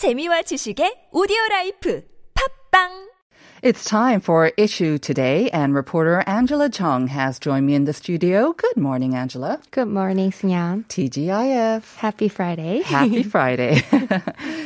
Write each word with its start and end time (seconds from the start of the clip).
재미와 0.00 0.40
지식의 0.48 1.12
오디오 1.12 1.36
라이프. 1.50 2.00
팝빵 2.32 3.09
It's 3.62 3.84
time 3.84 4.22
for 4.22 4.52
Issue 4.56 4.96
Today, 4.96 5.50
and 5.50 5.74
reporter 5.74 6.24
Angela 6.26 6.70
Chung 6.70 7.08
has 7.08 7.38
joined 7.38 7.66
me 7.66 7.74
in 7.74 7.84
the 7.84 7.92
studio. 7.92 8.54
Good 8.54 8.78
morning, 8.78 9.14
Angela. 9.14 9.60
Good 9.70 9.88
morning, 9.88 10.30
Sunyan. 10.30 10.86
TGIF. 10.86 11.96
Happy 11.96 12.28
Friday. 12.30 12.80
Happy 12.80 13.22
Friday. 13.34 13.82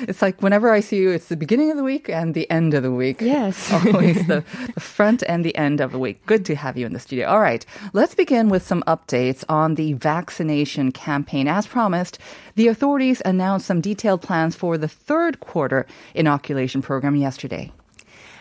it's 0.07 0.23
like 0.23 0.41
whenever 0.41 0.71
I 0.71 0.79
see 0.79 0.99
you, 0.99 1.11
it's 1.11 1.27
the 1.27 1.37
beginning 1.37 1.73
of 1.73 1.77
the 1.77 1.83
week 1.83 2.09
and 2.09 2.35
the 2.35 2.49
end 2.49 2.73
of 2.73 2.85
the 2.85 2.93
week. 2.93 3.21
Yes. 3.21 3.73
Always 3.73 4.29
the, 4.29 4.45
the 4.77 4.81
front 4.81 5.25
and 5.27 5.45
the 5.45 5.57
end 5.57 5.81
of 5.81 5.91
the 5.91 5.99
week. 5.99 6.25
Good 6.27 6.45
to 6.45 6.55
have 6.55 6.77
you 6.77 6.87
in 6.87 6.93
the 6.93 7.01
studio. 7.01 7.27
All 7.27 7.41
right. 7.41 7.67
Let's 7.95 8.15
begin 8.15 8.49
with 8.49 8.65
some 8.65 8.85
updates 8.85 9.43
on 9.49 9.75
the 9.75 9.95
vaccination 9.95 10.93
campaign. 10.93 11.49
As 11.49 11.67
promised, 11.67 12.21
the 12.55 12.69
authorities 12.69 13.21
announced 13.25 13.67
some 13.67 13.81
detailed 13.81 14.23
plans 14.23 14.55
for 14.55 14.79
the 14.79 14.87
third 14.87 15.41
quarter 15.41 15.85
inoculation 16.15 16.81
program 16.81 17.17
yesterday. 17.17 17.73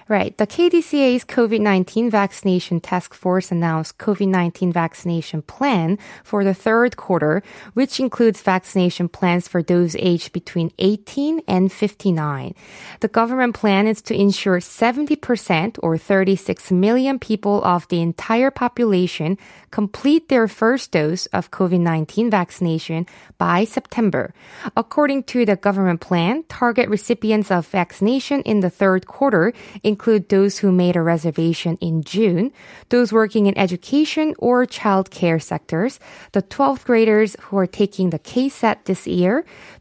Right. 0.09 0.38
The 0.38 0.48
KDCA's 0.48 1.23
COVID-19 1.23 2.12
vaccination 2.12 2.81
task 2.81 3.13
force 3.13 3.52
announced 3.52 3.98
COVID-19 3.98 4.73
vaccination 4.73 5.41
plan 5.41 5.98
for 6.23 6.43
the 6.43 6.53
third 6.53 6.98
quarter, 6.98 7.41
which 7.73 7.99
includes 7.99 8.41
vaccination 8.41 9.07
plans 9.07 9.48
for 9.48 9.63
those 9.63 9.95
aged 9.95 10.34
between 10.34 10.71
18 10.77 11.41
and 11.48 11.71
59. 11.71 12.53
The 12.99 13.07
government 13.07 13.55
plan 13.55 13.88
is 13.88 14.02
to 14.03 14.13
ensure 14.13 14.59
70% 14.59 15.79
or 15.81 15.98
36 15.98 16.71
million 16.71 17.17
people 17.17 17.63
of 17.63 17.88
the 17.88 18.01
entire 18.01 18.51
population 18.51 19.38
complete 19.71 20.27
their 20.27 20.48
first 20.48 20.91
dose 20.91 21.27
of 21.27 21.51
COVID-19 21.51 22.29
vaccination 22.29 23.07
by 23.38 23.63
September. 23.63 24.34
According 24.76 25.23
to 25.23 25.45
the 25.45 25.55
government 25.55 26.01
plan, 26.01 26.43
target 26.49 26.90
recipients 26.90 27.49
of 27.49 27.67
vaccination 27.67 28.41
in 28.41 28.59
the 28.59 28.70
third 28.70 29.07
quarter 29.07 29.54
include 29.94 30.24
those 30.30 30.54
who 30.62 30.70
made 30.84 30.96
a 30.98 31.02
reservation 31.13 31.74
in 31.88 31.96
June, 32.13 32.46
those 32.90 33.13
working 33.22 33.46
in 33.49 33.55
education 33.66 34.34
or 34.48 34.66
child 34.66 35.05
care 35.20 35.40
sectors, 35.52 35.94
the 36.38 36.41
12th 36.55 36.84
graders 36.90 37.32
who 37.44 37.55
are 37.62 37.70
taking 37.82 38.10
the 38.10 38.20
KSAT 38.30 38.77
this 38.90 39.04
year, 39.05 39.35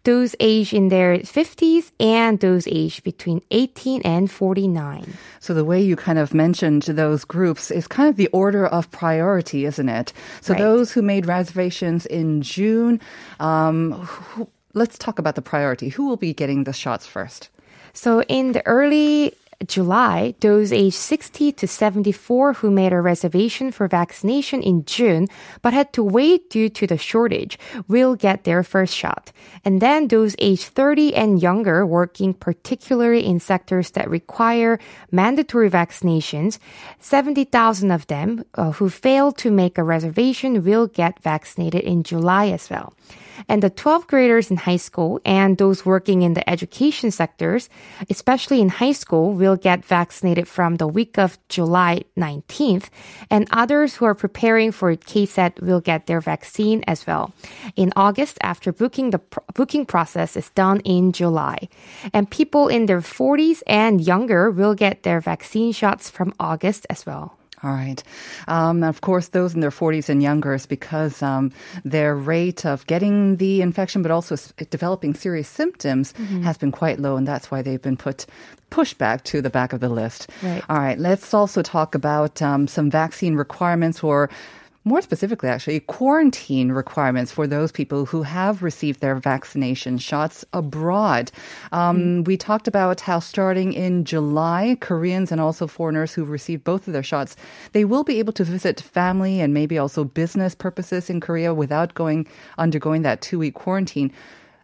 those 0.05 0.31
aged 0.39 0.75
in 0.81 0.87
their 0.95 1.19
50s, 1.37 1.85
and 1.99 2.41
those 2.41 2.65
aged 2.69 3.01
between 3.03 3.41
18 3.51 4.03
and 4.05 4.31
49. 4.31 5.15
So 5.41 5.55
the 5.55 5.65
way 5.65 5.81
you 5.81 5.97
kind 5.97 6.19
of 6.19 6.35
mentioned 6.35 6.83
those 6.83 7.25
groups 7.25 7.71
is 7.71 7.87
kind 7.89 8.09
of 8.09 8.17
the 8.17 8.29
order 8.33 8.67
of 8.67 8.91
priority, 8.91 9.65
isn't 9.65 9.89
it? 9.89 10.13
So 10.41 10.53
Right. 10.53 10.61
those 10.67 10.93
who 10.93 11.03
made 11.03 11.25
reservations 11.27 12.07
in 12.07 12.43
June, 12.43 13.01
um, 13.41 13.93
who, 13.93 14.49
let's 14.75 14.99
talk 14.99 15.19
about 15.19 15.35
the 15.35 15.43
priority. 15.43 15.89
Who 15.97 16.07
will 16.09 16.21
be 16.29 16.33
getting 16.35 16.65
the 16.65 16.73
shots 16.73 17.07
first? 17.07 17.49
So 17.93 18.23
in 18.29 18.53
the 18.53 18.63
early 18.67 19.33
July, 19.69 20.35
those 20.41 20.73
aged 20.73 20.97
60 20.97 21.53
to 21.53 21.67
74 21.67 22.55
who 22.55 22.71
made 22.71 22.93
a 22.93 23.01
reservation 23.01 23.71
for 23.71 23.89
vaccination 23.89 24.63
in 24.63 24.85
June 24.85 25.29
but 25.63 25.73
had 25.73 25.93
to 25.93 26.03
wait 26.03 26.51
due 26.51 26.69
to 26.69 26.87
the 26.87 26.99
shortage 26.99 27.59
will 27.89 28.15
get 28.15 28.45
their 28.45 28.63
first 28.63 28.95
shot. 28.95 29.33
And 29.65 29.81
then 29.81 30.09
those 30.09 30.35
aged 30.39 30.75
30 30.75 31.15
and 31.15 31.43
younger 31.43 31.87
working 31.87 32.35
particularly 32.35 33.25
in 33.25 33.41
sectors 33.41 33.91
that 33.93 34.11
require 34.11 34.79
mandatory 35.11 35.71
vaccinations, 35.71 36.59
70,000 37.01 37.91
of 37.91 38.07
them 38.07 38.45
uh, 38.55 38.73
who 38.73 38.89
failed 38.89 39.39
to 39.39 39.51
make 39.51 39.79
a 39.79 39.85
reservation 39.85 40.65
will 40.65 40.87
get 40.87 41.23
vaccinated 41.23 41.83
in 41.83 42.03
July 42.03 42.49
as 42.49 42.69
well. 42.71 42.95
And 43.49 43.63
the 43.63 43.71
12th 43.71 44.07
graders 44.07 44.51
in 44.51 44.57
high 44.59 44.77
school 44.77 45.21
and 45.25 45.59
those 45.59 45.85
working 45.85 46.23
in 46.23 46.35
the 46.35 46.49
education 46.49 47.11
sectors, 47.11 47.69
especially 48.09 48.61
in 48.61 48.69
high 48.69 48.93
school, 48.93 49.33
will 49.33 49.57
get 49.57 49.85
vaccinated 49.85 50.49
from 50.49 50.77
the 50.77 50.87
week 50.87 51.19
of 51.19 51.39
July 51.49 52.03
19th. 52.17 52.89
And 53.31 53.49
others 53.51 53.97
who 53.97 54.05
are 54.05 54.15
preparing 54.15 54.73
for 54.73 54.95
KSAT 54.97 55.61
will 55.61 55.81
get 55.81 56.07
their 56.07 56.21
vaccine 56.21 56.83
as 56.87 57.07
well. 57.07 57.33
In 57.77 57.93
August, 57.97 58.39
after 58.43 58.73
booking, 58.73 59.11
the 59.11 59.19
pr- 59.19 59.41
booking 59.55 59.87
process 59.87 60.37
is 60.37 60.51
done 60.51 60.81
in 60.81 61.13
July. 61.13 61.69
And 62.13 62.31
people 62.31 62.69
in 62.69 62.87
their 62.87 63.01
40s 63.01 63.63
and 63.67 64.01
younger 64.01 64.51
will 64.51 64.75
get 64.75 65.03
their 65.03 65.21
vaccine 65.21 65.73
shots 65.73 66.11
from 66.11 66.35
August 66.39 66.87
as 66.89 67.05
well. 67.07 67.39
All 67.63 67.73
right. 67.73 68.03
Um, 68.49 68.83
of 68.83 69.01
course, 69.01 69.29
those 69.29 69.55
in 69.55 69.61
their 69.61 69.71
40s 69.71 70.09
and 70.09 70.23
younger 70.23 70.55
is 70.55 70.67
because 70.67 71.23
um, 71.23 71.53
their 71.85 72.17
rate 72.17 72.67
of 72.67 72.87
getting 72.87 73.37
the 73.37 73.63
infection, 73.63 74.03
but 74.03 74.11
also 74.11 74.37
developing 74.71 75.15
serious 75.15 75.49
symptoms, 75.49 76.13
has 76.43 76.59
been 76.59 76.73
quite 76.73 76.99
low, 76.99 77.17
and 77.17 77.27
that's 77.27 77.51
why 77.51 77.63
they've 77.63 77.83
been 77.83 77.97
put 77.97 78.27
pushed 78.71 78.97
back 78.99 79.23
to 79.25 79.43
the 79.43 79.51
back 79.51 79.73
of 79.73 79.81
the 79.81 79.89
list. 79.89 80.31
Right. 80.43 80.63
All 80.69 80.79
right. 80.79 80.99
Let's 80.99 81.35
also 81.35 81.63
talk 81.63 81.95
about 81.95 82.41
um, 82.43 82.67
some 82.67 82.91
vaccine 82.91 83.37
requirements 83.37 84.03
or. 84.03 84.29
More 84.85 85.01
specifically, 85.01 85.49
actually, 85.49 85.79
quarantine 85.79 86.73
requirements 86.73 87.31
for 87.31 87.47
those 87.47 87.71
people 87.71 88.05
who 88.07 88.23
have 88.25 88.65
received 88.65 89.01
their 89.01 89.15
vaccination 89.15 89.97
shots 89.97 90.45
abroad. 90.53 91.31
Um, 91.71 92.25
We 92.25 92.37
talked 92.37 92.67
about 92.67 93.01
how 93.01 93.21
starting 93.21 93.73
in 93.73 94.05
July, 94.05 94.77
Koreans 94.81 95.31
and 95.31 95.41
also 95.41 95.69
foreigners 95.69 96.15
who've 96.15 96.29
received 96.29 96.65
both 96.65 96.89
of 96.89 96.93
their 96.95 97.03
shots, 97.05 97.37
they 97.73 97.85
will 97.85 98.03
be 98.03 98.19
able 98.19 98.33
to 98.33 98.45
visit 98.45 98.81
family 98.81 99.41
and 99.41 99.55
maybe 99.55 99.79
also 99.79 100.03
business 100.03 100.55
purposes 100.55 101.09
in 101.09 101.21
Korea 101.21 101.55
without 101.55 101.95
going 101.95 102.27
undergoing 102.59 103.03
that 103.03 103.21
two 103.21 103.39
week 103.39 103.55
quarantine. 103.55 104.11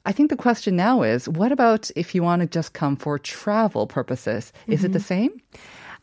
I 0.04 0.12
think 0.12 0.30
the 0.30 0.36
question 0.36 0.74
now 0.74 1.02
is, 1.02 1.28
what 1.28 1.52
about 1.52 1.90
if 1.94 2.14
you 2.14 2.24
want 2.24 2.40
to 2.40 2.48
just 2.48 2.72
come 2.72 2.96
for 2.96 3.18
travel 3.18 3.86
purposes? 3.86 4.52
Is 4.66 4.82
it 4.82 4.92
the 4.92 5.00
same? 5.00 5.30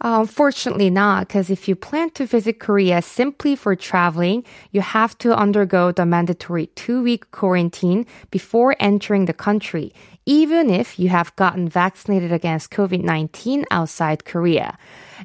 Uh, 0.01 0.19
unfortunately 0.19 0.89
not, 0.89 1.27
because 1.27 1.49
if 1.49 1.67
you 1.67 1.75
plan 1.75 2.09
to 2.11 2.25
visit 2.25 2.59
Korea 2.59 3.01
simply 3.01 3.55
for 3.55 3.75
traveling, 3.75 4.43
you 4.71 4.81
have 4.81 5.17
to 5.19 5.35
undergo 5.35 5.91
the 5.91 6.05
mandatory 6.05 6.67
two-week 6.75 7.31
quarantine 7.31 8.05
before 8.29 8.75
entering 8.79 9.25
the 9.25 9.33
country, 9.33 9.93
even 10.25 10.69
if 10.69 10.99
you 10.99 11.09
have 11.09 11.35
gotten 11.35 11.69
vaccinated 11.69 12.31
against 12.31 12.71
COVID-19 12.71 13.63
outside 13.71 14.25
Korea. 14.25 14.77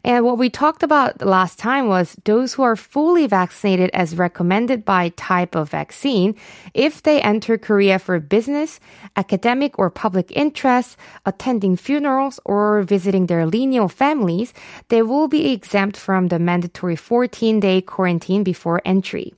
And 0.04 0.24
what 0.24 0.38
we 0.38 0.50
talked 0.50 0.82
about 0.82 1.20
last 1.24 1.58
time 1.58 1.88
was 1.88 2.16
those 2.24 2.54
who 2.54 2.62
are 2.62 2.76
fully 2.76 3.26
vaccinated 3.26 3.90
as 3.92 4.16
recommended 4.16 4.84
by 4.84 5.10
type 5.10 5.54
of 5.54 5.70
vaccine, 5.70 6.34
if 6.74 7.02
they 7.02 7.20
enter 7.20 7.58
Korea 7.58 7.98
for 7.98 8.18
business, 8.20 8.80
academic 9.16 9.78
or 9.78 9.90
public 9.90 10.30
interest, 10.32 10.96
attending 11.26 11.76
funerals, 11.76 12.40
or 12.44 12.82
visiting 12.82 13.26
their 13.26 13.46
lineal 13.46 13.88
families, 13.88 14.54
they 14.88 15.02
will 15.02 15.28
be 15.28 15.52
exempt 15.52 15.96
from 15.96 16.28
the 16.28 16.38
mandatory 16.38 16.96
14 16.96 17.60
day 17.60 17.80
quarantine 17.80 18.42
before 18.42 18.80
entry. 18.84 19.34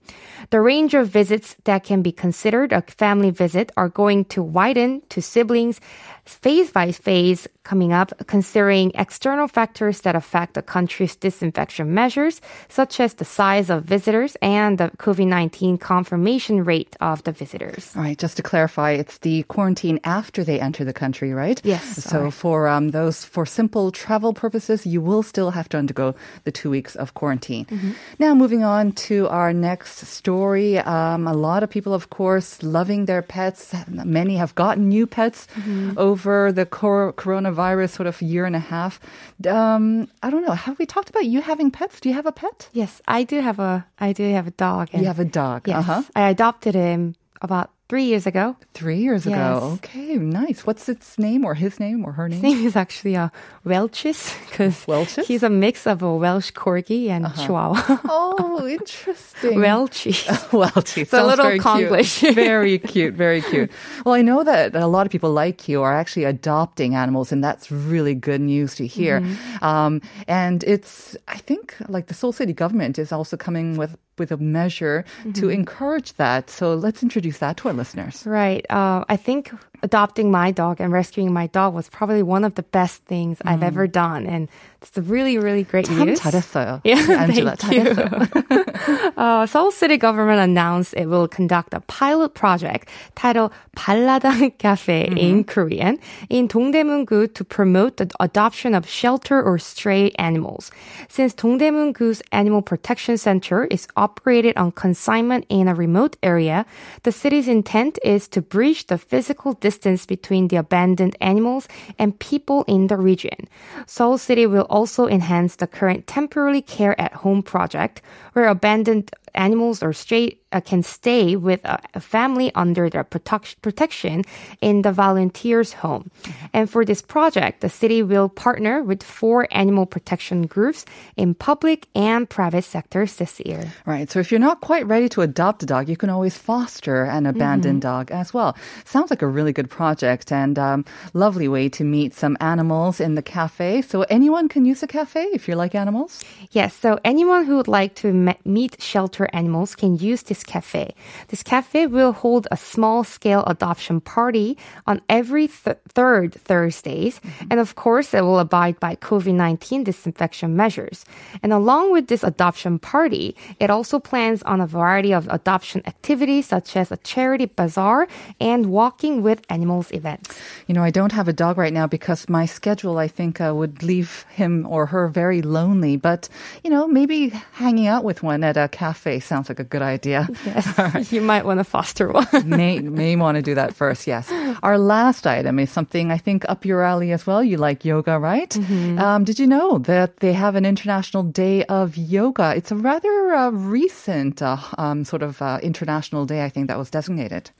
The 0.51 0.61
range 0.61 0.95
of 0.95 1.09
visits 1.09 1.57
that 1.65 1.85
can 1.85 2.03
be 2.03 2.13
considered 2.13 2.73
a 2.73 2.83
family 2.83 3.31
visit 3.31 3.73
are 3.77 3.89
going 3.89 4.27
to 4.27 4.43
widen 4.43 5.03
to 5.09 5.23
siblings 5.23 5.81
phase 6.25 6.71
by 6.71 6.93
phase 6.93 7.49
coming 7.65 7.93
up, 7.93 8.13
considering 8.27 8.91
external 8.95 9.47
factors 9.49 10.01
that 10.03 10.15
affect 10.17 10.55
the 10.55 10.63
country's 10.63 11.15
disinfection 11.17 11.93
measures, 11.95 12.41
such 12.69 12.99
as 13.01 13.15
the 13.15 13.25
size 13.25 13.71
of 13.71 13.85
visitors 13.85 14.37
and 14.43 14.79
the 14.79 14.91
COVID 14.99 15.27
19 15.27 15.79
confirmation 15.79 16.65
rate 16.65 16.97
of 17.01 17.23
the 17.25 17.33
visitors. 17.33 17.93
All 17.97 18.03
right, 18.03 18.19
just 18.19 18.37
to 18.37 18.43
clarify, 18.43 18.93
it's 18.93 19.19
the 19.19 19.43
quarantine 19.45 19.99
after 20.05 20.43
they 20.45 20.61
enter 20.61 20.85
the 20.85 20.93
country, 20.93 21.33
right? 21.33 21.61
Yes, 21.65 21.85
So 21.97 22.01
sorry. 22.11 22.31
for 22.31 22.69
um, 22.69 22.91
those 22.91 23.25
for 23.25 23.47
simple 23.47 23.91
travel 23.93 24.33
purposes, 24.33 24.87
you 24.87 25.01
will 25.01 25.23
still 25.23 25.51
have 25.51 25.69
to 25.71 25.79
undergo 25.79 26.15
the 26.45 26.53
two 26.53 26.71
weeks 26.71 26.95
of 26.97 27.15
quarantine. 27.15 27.65
Mm-hmm. 27.67 27.93
Now, 28.19 28.35
moving 28.35 28.63
on 28.65 28.93
to 29.09 29.29
our 29.29 29.53
next 29.53 29.99
story. 30.07 30.79
Um, 30.79 31.27
a 31.27 31.35
lot 31.35 31.63
of 31.63 31.71
people, 31.71 31.95
of 31.95 32.11
course, 32.11 32.63
loving 32.63 33.07
their 33.07 33.23
pets. 33.23 33.73
Many 33.89 34.37
have 34.37 34.55
gotten 34.55 34.89
new 34.89 35.07
pets 35.07 35.47
Mm-hmm. 35.53 35.99
over 35.99 36.12
the 36.17 36.67
cor- 36.67 37.13
coronavirus 37.13 37.91
sort 37.91 38.07
of 38.07 38.21
year 38.23 38.45
and 38.47 38.57
a 38.57 38.59
half. 38.61 39.01
Um, 39.49 40.09
I 40.23 40.31
don't 40.31 40.43
know. 40.47 40.53
Have 40.55 40.79
we 40.79 40.87
talked 40.87 41.11
about 41.11 41.25
you 41.27 41.41
having 41.41 41.71
pets? 41.71 42.01
Do 42.01 42.09
you 42.09 42.15
have 42.15 42.27
a 42.27 42.33
pet? 42.33 42.69
Yes, 42.73 43.01
I 43.09 43.25
do 43.25 43.41
have 43.41 43.59
a 43.59 43.85
I 44.01 44.13
do 44.13 44.23
have 44.33 44.47
a 44.47 44.51
dog. 44.53 44.89
You 44.93 45.05
have 45.07 45.19
a 45.21 45.25
dog. 45.25 45.69
Yes, 45.69 45.79
Uh-huh. 45.89 46.03
I 46.17 46.29
adopted 46.31 46.75
him 46.75 47.15
about 47.41 47.71
three 47.93 48.05
years 48.05 48.27
ago. 48.27 48.57
Three 48.73 49.01
years 49.01 49.27
ago. 49.27 49.73
Okay, 49.75 50.17
nice. 50.17 50.65
What's 50.65 50.89
its 50.89 51.19
name 51.19 51.45
or 51.45 51.53
his 51.53 51.79
name 51.79 52.07
or 52.07 52.13
her 52.13 52.27
name? 52.27 52.41
His 52.41 52.43
name 52.43 52.67
is 52.67 52.75
actually 52.75 53.17
uh, 53.17 53.29
Welchie 53.67 54.17
because 54.49 55.27
he's 55.27 55.43
a 55.43 55.51
mix 55.51 55.87
of 55.87 56.01
a 56.01 56.17
Welsh 56.17 56.53
Corgi 56.53 57.11
and 57.11 57.27
Chihuahua. 57.37 58.01
Oh, 58.09 58.67
interesting. 58.67 59.59
Welchie. 59.59 60.15
Welchie. 60.63 61.07
a 61.13 61.27
little 61.27 61.45
very 61.45 61.59
Konglish. 61.59 62.21
Cute. 62.21 62.35
very 62.35 62.79
cute. 62.79 63.13
Very 63.13 63.43
cute. 63.43 63.71
Well, 64.07 64.15
I 64.15 64.23
know 64.23 64.43
that 64.43 64.75
a 64.75 64.87
lot 64.87 65.05
of 65.05 65.13
people 65.13 65.31
like 65.31 65.69
you 65.69 65.83
are 65.83 65.93
actually 65.93 66.25
adopting 66.25 66.95
animals, 66.95 67.31
and 67.31 67.45
that's 67.45 67.71
really 67.71 68.15
good 68.15 68.41
news 68.41 68.75
to 68.77 68.87
hear. 68.87 69.21
Mm-hmm. 69.21 69.65
Um, 69.65 70.01
and 70.27 70.65
it's, 70.65 71.15
I 71.29 71.37
think, 71.37 71.77
like 71.89 72.07
the 72.07 72.15
Seoul 72.15 72.33
City 72.33 72.55
government 72.55 72.99
is 72.99 73.13
also 73.13 73.37
coming 73.37 73.77
with 73.77 73.99
with 74.19 74.31
a 74.33 74.37
measure 74.37 75.05
to 75.23 75.29
Mm-hmm. 75.29 75.51
encourage 75.51 76.13
that. 76.15 76.51
So 76.51 76.75
let's 76.75 77.03
introduce 77.03 77.39
that 77.39 77.57
to 77.59 77.69
our 77.69 77.75
listeners. 77.75 78.27
Right. 78.27 78.65
Uh, 78.71 79.05
I 79.09 79.17
think 79.17 79.53
adopting 79.84 80.32
my 80.32 80.52
dog 80.52 80.82
and 80.82 80.92
rescuing 80.92 81.32
my 81.32 81.46
dog 81.48 81.74
was 81.74 81.88
probably 81.90 82.24
one 82.24 82.44
of 82.44 82.56
the 82.56 82.64
best 82.64 83.06
things 83.06 83.38
I've 83.46 83.62
ever 83.62 83.86
done. 83.86 84.26
And 84.26 84.50
it's 84.82 84.98
a 84.98 85.02
really, 85.02 85.38
really 85.38 85.64
great 85.64 85.86
참 85.86 86.06
news. 86.06 86.20
잘했어요. 86.20 86.82
Yeah, 86.84 86.98
Angela, 86.98 87.56
thank 87.56 87.74
you. 87.74 87.94
잘했어요. 87.94 89.14
uh, 89.18 89.46
Seoul 89.46 89.72
City 89.72 89.98
government 89.98 90.40
announced 90.40 90.96
it 90.98 91.06
will 91.06 91.28
conduct 91.28 91.74
a 91.76 91.82
pilot 91.82 92.34
project 92.34 92.90
titled 93.14 93.52
발라당 93.76 94.58
Cafe 94.58 95.14
in 95.16 95.44
Korean 95.44 96.00
in 96.30 96.48
Dongdaemun-gu 96.48 97.28
to 97.28 97.44
promote 97.44 97.98
the 97.98 98.10
adoption 98.20 98.74
of 98.74 98.88
shelter 98.90 99.42
or 99.42 99.60
stray 99.60 100.10
animals. 100.18 100.72
Since 101.08 101.36
Dongdaemun-gu's 101.36 102.24
Animal 102.32 102.64
Protection 102.64 103.18
Center 103.18 103.66
is 103.66 103.88
operated 103.96 104.58
on 104.58 104.72
consignment 104.72 105.46
in 105.50 105.68
a 105.68 105.76
remote 105.76 106.18
area, 106.24 106.66
the 107.04 107.12
city's 107.12 107.48
intent 107.48 108.00
is 108.04 108.28
to 108.30 108.42
bridge 108.42 108.88
the 108.88 108.98
physical 108.98 109.54
distance 109.54 109.68
between 109.79 110.49
the 110.49 110.57
abandoned 110.57 111.17
animals 111.21 111.69
and 111.99 112.19
people 112.19 112.65
in 112.69 112.87
the 112.87 112.97
region. 112.97 113.49
Seoul 113.87 114.19
City 114.19 114.47
will 114.47 114.67
also 114.69 115.07
enhance 115.07 115.57
the 115.57 115.67
current 115.67 116.07
temporary 116.07 116.63
care 116.63 117.01
at 117.01 117.15
home 117.15 117.43
project, 117.43 118.03
where 118.33 118.47
abandoned 118.47 119.11
animals 119.35 119.83
or 119.83 119.93
stray 119.93 120.39
uh, 120.53 120.61
can 120.61 120.83
stay 120.83 121.37
with 121.37 121.65
a, 121.65 121.81
a 121.95 122.01
family 122.01 122.53
under 122.55 122.91
their 122.91 123.05
protec- 123.05 123.57
protection 123.63 124.23
in 124.61 124.83
the 124.83 124.93
volunteer's 124.93 125.73
home. 125.73 126.11
And 126.53 126.69
for 126.69 126.85
this 126.85 127.03
project, 127.03 127.61
the 127.61 127.69
city 127.69 128.03
will 128.03 128.29
partner 128.29 128.83
with 128.83 129.03
four 129.03 129.49
animal 129.51 129.87
protection 129.87 130.47
groups 130.47 130.85
in 131.17 131.35
public 131.35 131.89
and 131.95 132.29
private 132.29 132.65
sectors 132.65 133.17
this 133.17 133.41
year. 133.41 133.73
Right. 133.87 134.11
So 134.11 134.21
if 134.21 134.31
you're 134.31 134.41
not 134.41 134.61
quite 134.61 134.87
ready 134.87 135.09
to 135.11 135.23
adopt 135.23 135.63
a 135.63 135.67
dog, 135.67 135.89
you 135.89 135.97
can 135.97 136.11
always 136.11 136.37
foster 136.37 137.05
an 137.05 137.27
abandoned 137.27 137.83
dog 137.83 138.11
as 138.11 138.35
well. 138.35 138.57
Sounds 138.85 139.11
like 139.11 139.23
a 139.23 139.27
really 139.27 139.53
good 139.53 139.71
project 139.71 140.33
and 140.33 140.59
um, 140.59 140.85
lovely 141.15 141.49
way 141.49 141.69
to 141.71 141.85
meet 141.85 142.15
some 142.15 142.37
animals 142.41 143.01
in 143.01 143.15
the 143.15 143.23
cafe. 143.23 143.83
So 143.83 144.03
anyone 144.03 144.49
can 144.49 144.65
use 144.65 144.81
the 144.81 144.87
cafe 144.87 145.25
if 145.33 145.49
you 145.49 145.55
like 145.55 145.75
animals. 145.75 146.23
Yes, 146.51 146.75
so 146.75 146.99
anyone 147.05 147.45
who 147.45 147.57
would 147.57 147.69
like 147.69 147.95
to 147.97 148.13
me- 148.13 148.39
meet 148.45 148.81
shelter 148.83 149.22
animals 149.33 149.75
can 149.75 149.97
use 149.97 150.23
this 150.23 150.43
cafe. 150.43 150.95
This 151.29 151.43
cafe 151.43 151.87
will 151.87 152.13
hold 152.13 152.49
a 152.51 152.57
small 152.57 153.05
scale 153.05 153.45
adoption 153.47 154.01
party 154.01 154.57
on 154.87 155.01
every 155.09 155.49
th- 155.49 155.79
third 155.89 156.35
Thursdays. 156.35 157.21
And 157.51 157.61
of 157.61 157.75
course, 157.75 158.15
it 158.15 158.23
will 158.23 158.39
abide 158.39 158.81
by 158.81 158.97
COVID 158.97 159.35
19 159.35 159.85
disinfection 159.85 160.57
measures. 160.57 161.05
And 161.43 161.53
along 161.53 161.93
with 161.93 162.09
this 162.09 162.23
adoption 162.23 162.79
party, 162.79 163.37
it 163.59 163.71
also 163.71 163.99
plans 163.99 164.43
on 164.43 164.61
a 164.61 164.67
variety 164.67 165.13
of 165.13 165.29
adoption 165.29 165.83
activities 165.87 166.47
such 166.47 166.77
as 166.77 166.91
a 166.91 166.97
charity 166.99 167.47
bazaar 167.47 168.09
and 168.41 168.67
walking 168.67 169.23
with 169.23 169.43
animals 169.49 169.91
events. 169.93 170.39
You 170.67 170.75
know, 170.75 170.83
I 170.83 170.91
don't 170.91 171.13
have 171.13 171.29
a 171.29 171.33
dog 171.33 171.59
right 171.59 171.73
now 171.73 171.87
because 171.87 172.29
my 172.29 172.47
schedule, 172.47 172.99
I 172.99 173.09
think, 173.09 173.41
uh, 173.41 173.53
would 173.55 173.83
leave 173.83 174.25
him 174.35 174.67
or 174.67 174.87
her 174.87 175.09
very 175.09 175.43
lonely. 175.43 175.97
But, 175.97 176.29
you 176.65 176.71
know, 176.71 176.87
maybe 176.87 177.29
hanging 177.53 177.87
out 177.87 178.05
with 178.05 178.23
one 178.23 178.45
at 178.45 178.57
a 178.57 178.69
cafe 178.69 179.12
sounds 179.21 179.49
like 179.49 179.61
a 179.61 179.65
good 179.65 179.83
idea. 179.83 180.29
Yes, 180.45 181.13
you 181.13 181.21
might 181.21 181.45
want 181.45 181.59
to 181.59 181.65
foster 181.65 182.11
one. 182.11 182.27
may 182.47 182.79
may 182.79 183.17
want 183.17 183.37
to 183.37 183.43
do 183.43 183.55
that 183.55 183.75
first. 183.75 184.07
Yes. 184.07 184.31
Our 184.63 184.79
last 184.79 185.27
item 185.27 185.59
is 185.59 185.71
something 185.71 186.11
I 186.11 186.19
think 186.19 186.45
up 186.49 186.65
your 186.65 186.83
alley 186.83 187.13
as 187.13 187.27
well. 187.27 187.43
You 187.43 187.57
like 187.57 187.85
yoga, 187.85 188.19
right? 188.19 188.57
Um, 188.99 189.25
did 189.25 189.39
you 189.39 189.47
know 189.47 189.79
that 189.79 190.19
they 190.19 190.33
have 190.33 190.55
an 190.55 190.65
international 190.65 191.23
day 191.23 191.65
of 191.65 191.97
yoga? 191.97 192.55
It's 192.57 192.71
a 192.71 192.77
rather 192.77 193.35
uh, 193.35 193.51
recent 193.51 194.43
uh, 194.43 194.59
um, 194.79 195.05
sort 195.05 195.23
of 195.23 195.41
uh, 195.43 195.59
international 195.63 196.27
day. 196.27 196.45
I 196.45 196.49
think 196.49 196.69
that 196.69 196.79
was 196.79 196.91
designated. 196.91 197.51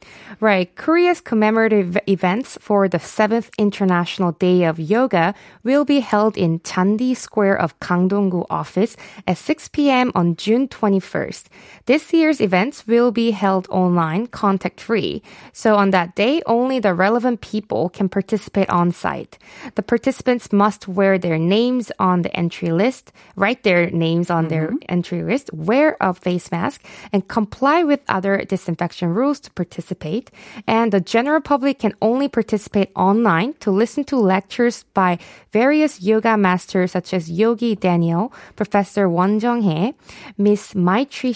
Right. 0.41 0.75
Korea's 0.77 1.21
commemorative 1.21 1.99
events 2.07 2.59
for 2.61 2.89
the 2.89 2.99
7th 2.99 3.51
International 3.59 4.33
Day 4.33 4.65
of 4.65 4.79
Yoga 4.79 5.35
will 5.63 5.85
be 5.85 6.01
held 6.01 6.37
in 6.37 6.61
Chandi 6.61 7.17
Square 7.17 7.61
of 7.61 7.79
Gangdong-gu 7.81 8.45
office 8.51 8.97
at 9.27 9.39
6 9.39 9.69
p.m. 9.69 10.13
on 10.15 10.37
June 10.37 10.69
21st. 10.69 11.42
This 11.87 12.13
year's 12.13 12.41
events 12.41 12.87
will 12.87 13.11
be 13.11 13.33
held 13.33 13.67
online, 13.71 14.29
contact 14.29 14.81
free. 14.81 15.23
So 15.53 15.77
on 15.77 15.91
that 15.91 16.15
day, 16.15 16.43
only 16.47 16.79
the 16.79 16.95
relevant 16.95 17.41
people 17.41 17.89
can 17.89 18.09
participate 18.09 18.71
on 18.71 18.93
site. 18.93 19.39
The 19.75 19.83
participants 19.83 20.53
must 20.53 20.87
wear 20.87 21.19
their 21.19 21.39
names 21.39 21.91
on 21.99 22.23
the 22.23 22.35
entry 22.37 22.71
list, 22.71 23.13
write 23.37 23.63
their 23.65 23.91
names 23.91 24.31
on 24.31 24.49
their 24.49 24.69
mm-hmm. 24.69 24.89
entry 24.89 25.23
list, 25.23 25.53
wear 25.53 25.97
a 26.01 26.15
face 26.15 26.51
mask, 26.53 26.85
and 27.13 27.27
comply 27.27 27.83
with 27.83 28.01
other 28.09 28.45
disinfection 28.45 29.09
rules 29.13 29.41
to 29.41 29.51
participate. 29.53 30.31
And 30.67 30.93
the 30.93 31.01
general 31.01 31.41
public 31.41 31.81
can 31.81 31.95
only 32.01 32.29
participate 32.29 32.91
online 32.95 33.55
to 33.61 33.71
listen 33.71 34.05
to 34.05 34.17
lectures 34.17 34.85
by 34.95 35.19
various 35.51 36.01
yoga 36.01 36.37
masters 36.37 36.93
such 36.93 37.13
as 37.13 37.31
Yogi 37.31 37.75
Daniel, 37.75 38.33
Professor 38.57 39.09
Won 39.09 39.41
Jung-hee, 39.41 39.95
Miss 40.39 40.75
Maitri 40.75 41.32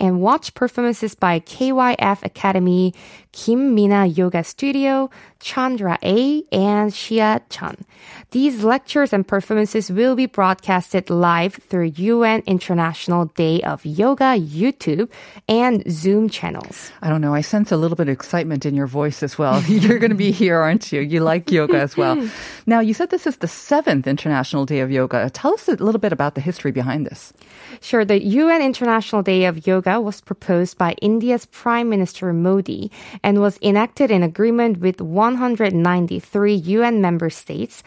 And 0.00 0.20
watch 0.20 0.54
performances 0.54 1.14
by 1.14 1.40
KYF 1.40 2.24
Academy, 2.24 2.94
Kim 3.38 3.72
Mina 3.72 4.04
Yoga 4.04 4.42
Studio, 4.42 5.10
Chandra 5.38 5.96
A, 6.02 6.42
and 6.50 6.90
Shia 6.90 7.40
Chan. 7.48 7.84
These 8.32 8.64
lectures 8.64 9.12
and 9.12 9.26
performances 9.26 9.92
will 9.92 10.16
be 10.16 10.26
broadcasted 10.26 11.08
live 11.08 11.54
through 11.54 11.92
UN 11.94 12.42
International 12.46 13.26
Day 13.26 13.62
of 13.62 13.86
Yoga 13.86 14.34
YouTube 14.36 15.08
and 15.48 15.88
Zoom 15.88 16.28
channels. 16.28 16.90
I 17.00 17.08
don't 17.08 17.20
know. 17.20 17.32
I 17.32 17.42
sense 17.42 17.70
a 17.70 17.76
little 17.76 17.96
bit 17.96 18.08
of 18.08 18.12
excitement 18.12 18.66
in 18.66 18.74
your 18.74 18.88
voice 18.88 19.22
as 19.22 19.38
well. 19.38 19.62
You're 19.68 20.00
going 20.00 20.10
to 20.10 20.16
be 20.16 20.32
here, 20.32 20.58
aren't 20.58 20.90
you? 20.90 21.00
You 21.00 21.20
like 21.20 21.50
yoga 21.50 21.78
as 21.78 21.96
well. 21.96 22.28
Now, 22.66 22.80
you 22.80 22.92
said 22.92 23.08
this 23.08 23.26
is 23.26 23.38
the 23.38 23.48
seventh 23.48 24.06
International 24.06 24.66
Day 24.66 24.80
of 24.80 24.90
Yoga. 24.90 25.30
Tell 25.30 25.54
us 25.54 25.68
a 25.68 25.72
little 25.72 25.98
bit 25.98 26.12
about 26.12 26.34
the 26.34 26.42
history 26.42 26.70
behind 26.70 27.06
this. 27.06 27.32
Sure, 27.80 28.04
the 28.04 28.22
UN 28.22 28.60
International 28.60 29.22
Day 29.22 29.46
of 29.46 29.66
Yoga 29.66 30.02
was 30.02 30.20
proposed 30.20 30.76
by 30.76 30.92
India's 31.00 31.46
Prime 31.46 31.88
Minister 31.88 32.30
Modi 32.34 32.90
and 33.28 33.42
was 33.42 33.58
enacted 33.60 34.10
in 34.10 34.22
agreement 34.22 34.80
with 34.80 35.02
193 35.02 36.54
UN 36.54 37.02
member 37.02 37.28
states. 37.28 37.82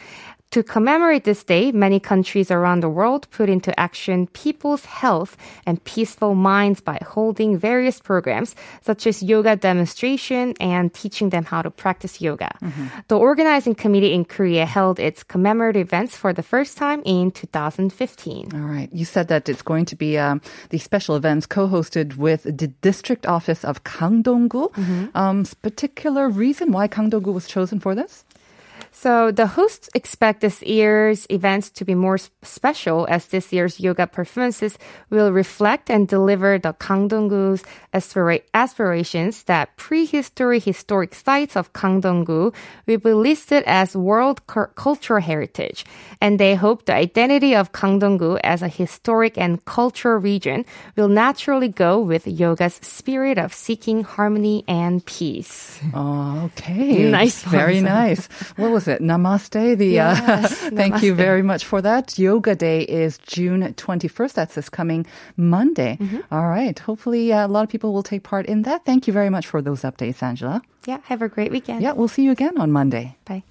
To 0.51 0.63
commemorate 0.63 1.23
this 1.23 1.45
day, 1.45 1.71
many 1.71 1.97
countries 2.01 2.51
around 2.51 2.81
the 2.81 2.89
world 2.89 3.25
put 3.31 3.47
into 3.47 3.71
action 3.79 4.27
people's 4.27 4.83
health 4.83 5.37
and 5.65 5.81
peaceful 5.85 6.35
minds 6.35 6.81
by 6.81 6.99
holding 7.07 7.57
various 7.57 8.01
programs 8.01 8.53
such 8.81 9.07
as 9.07 9.23
yoga 9.23 9.55
demonstration 9.55 10.53
and 10.59 10.93
teaching 10.93 11.29
them 11.29 11.45
how 11.45 11.61
to 11.61 11.71
practice 11.71 12.19
yoga. 12.19 12.51
The 13.07 13.17
organizing 13.17 13.75
committee 13.75 14.13
in 14.13 14.25
Korea 14.25 14.65
held 14.65 14.99
its 14.99 15.23
commemorative 15.23 15.87
events 15.87 16.17
for 16.17 16.33
the 16.33 16.43
first 16.43 16.77
time 16.77 17.01
in 17.05 17.31
2015. 17.31 18.51
All 18.53 18.59
right. 18.59 18.89
You 18.91 19.05
said 19.05 19.29
that 19.29 19.47
it's 19.47 19.61
going 19.61 19.85
to 19.85 19.95
be 19.95 20.17
um, 20.17 20.41
the 20.69 20.79
special 20.79 21.15
events 21.15 21.45
co-hosted 21.45 22.17
with 22.17 22.43
the 22.43 22.67
district 22.81 23.25
office 23.25 23.63
of 23.63 23.85
Gangdong-gu. 23.85 24.67
Um, 25.15 25.45
particular 25.61 26.27
reason 26.27 26.73
why 26.73 26.89
Gangdong-gu 26.89 27.31
was 27.31 27.47
chosen 27.47 27.79
for 27.79 27.95
this? 27.95 28.25
So 29.01 29.31
the 29.31 29.47
hosts 29.47 29.89
expect 29.95 30.41
this 30.41 30.61
year's 30.61 31.25
events 31.31 31.71
to 31.71 31.83
be 31.83 31.95
more 31.95 32.19
special 32.43 33.07
as 33.09 33.25
this 33.33 33.51
year's 33.51 33.79
yoga 33.79 34.05
performances 34.05 34.77
will 35.09 35.31
reflect 35.31 35.89
and 35.89 36.07
deliver 36.07 36.59
the 36.59 36.73
Gangdong-gu's 36.73 37.63
aspira- 37.95 38.43
aspirations 38.53 39.41
that 39.49 39.75
prehistory 39.75 40.59
historic 40.59 41.15
sites 41.15 41.57
of 41.57 41.73
Gangdong-gu 41.73 42.53
will 42.85 42.97
be 42.99 43.13
listed 43.13 43.63
as 43.65 43.95
World 43.95 44.45
Cul- 44.45 44.69
Cultural 44.75 45.19
Heritage. 45.19 45.83
And 46.21 46.39
they 46.39 46.53
hope 46.53 46.85
the 46.85 46.93
identity 46.93 47.55
of 47.55 47.71
Gangdong-gu 47.71 48.37
as 48.43 48.61
a 48.61 48.67
historic 48.67 49.35
and 49.35 49.65
cultural 49.65 50.21
region 50.21 50.63
will 50.95 51.09
naturally 51.09 51.69
go 51.69 51.99
with 51.99 52.27
yoga's 52.27 52.77
spirit 52.83 53.39
of 53.39 53.51
seeking 53.51 54.03
harmony 54.03 54.63
and 54.67 55.03
peace. 55.07 55.81
Oh, 55.91 56.51
okay. 56.53 57.09
Nice 57.09 57.41
Very 57.41 57.81
nice. 57.81 58.27
What 58.57 58.69
was 58.69 58.87
it? 58.87 58.90
Namaste. 58.99 59.77
The 59.77 59.99
uh, 59.99 60.15
Yes, 60.15 60.55
thank 60.81 61.01
you 61.01 61.13
very 61.13 61.41
much 61.41 61.65
for 61.65 61.81
that. 61.81 62.17
Yoga 62.17 62.55
Day 62.55 62.81
is 62.81 63.17
June 63.19 63.73
21st. 63.73 64.33
That's 64.33 64.55
this 64.55 64.69
coming 64.69 65.05
Monday. 65.37 65.97
Mm-hmm. 65.99 66.33
All 66.33 66.49
right. 66.49 66.77
Hopefully, 66.79 67.33
uh, 67.33 67.47
a 67.47 67.49
lot 67.49 67.63
of 67.63 67.69
people 67.69 67.93
will 67.93 68.03
take 68.03 68.23
part 68.23 68.45
in 68.45 68.63
that. 68.63 68.85
Thank 68.85 69.07
you 69.07 69.13
very 69.13 69.29
much 69.29 69.47
for 69.47 69.61
those 69.61 69.81
updates, 69.81 70.21
Angela. 70.23 70.61
Yeah, 70.85 70.99
have 71.03 71.21
a 71.21 71.29
great 71.29 71.51
weekend. 71.51 71.81
Yeah, 71.81 71.91
we'll 71.93 72.07
see 72.07 72.23
you 72.23 72.31
again 72.31 72.57
on 72.57 72.71
Monday. 72.71 73.17
Bye. 73.25 73.43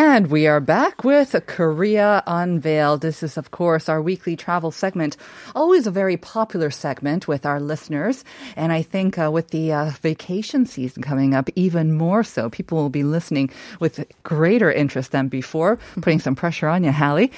And 0.00 0.28
we 0.28 0.46
are 0.46 0.60
back 0.60 1.02
with 1.02 1.34
Korea 1.48 2.22
Unveiled. 2.24 3.00
This 3.00 3.24
is, 3.24 3.36
of 3.36 3.50
course, 3.50 3.88
our 3.88 4.00
weekly 4.00 4.36
travel 4.36 4.70
segment. 4.70 5.16
Always 5.56 5.88
a 5.88 5.90
very 5.90 6.16
popular 6.16 6.70
segment 6.70 7.26
with 7.26 7.44
our 7.44 7.58
listeners. 7.58 8.22
And 8.54 8.72
I 8.72 8.82
think 8.82 9.18
uh, 9.18 9.28
with 9.32 9.48
the 9.48 9.72
uh, 9.72 9.90
vacation 10.00 10.66
season 10.66 11.02
coming 11.02 11.34
up, 11.34 11.50
even 11.56 11.94
more 11.94 12.22
so, 12.22 12.48
people 12.48 12.78
will 12.78 12.90
be 12.90 13.02
listening 13.02 13.50
with 13.80 14.06
greater 14.22 14.70
interest 14.70 15.10
than 15.10 15.26
before, 15.26 15.80
putting 16.00 16.20
some 16.20 16.36
pressure 16.36 16.68
on 16.68 16.84
you, 16.84 16.92
Hallie. 16.92 17.32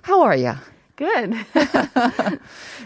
How 0.00 0.22
are 0.22 0.36
you? 0.36 0.54
Good. 0.96 1.36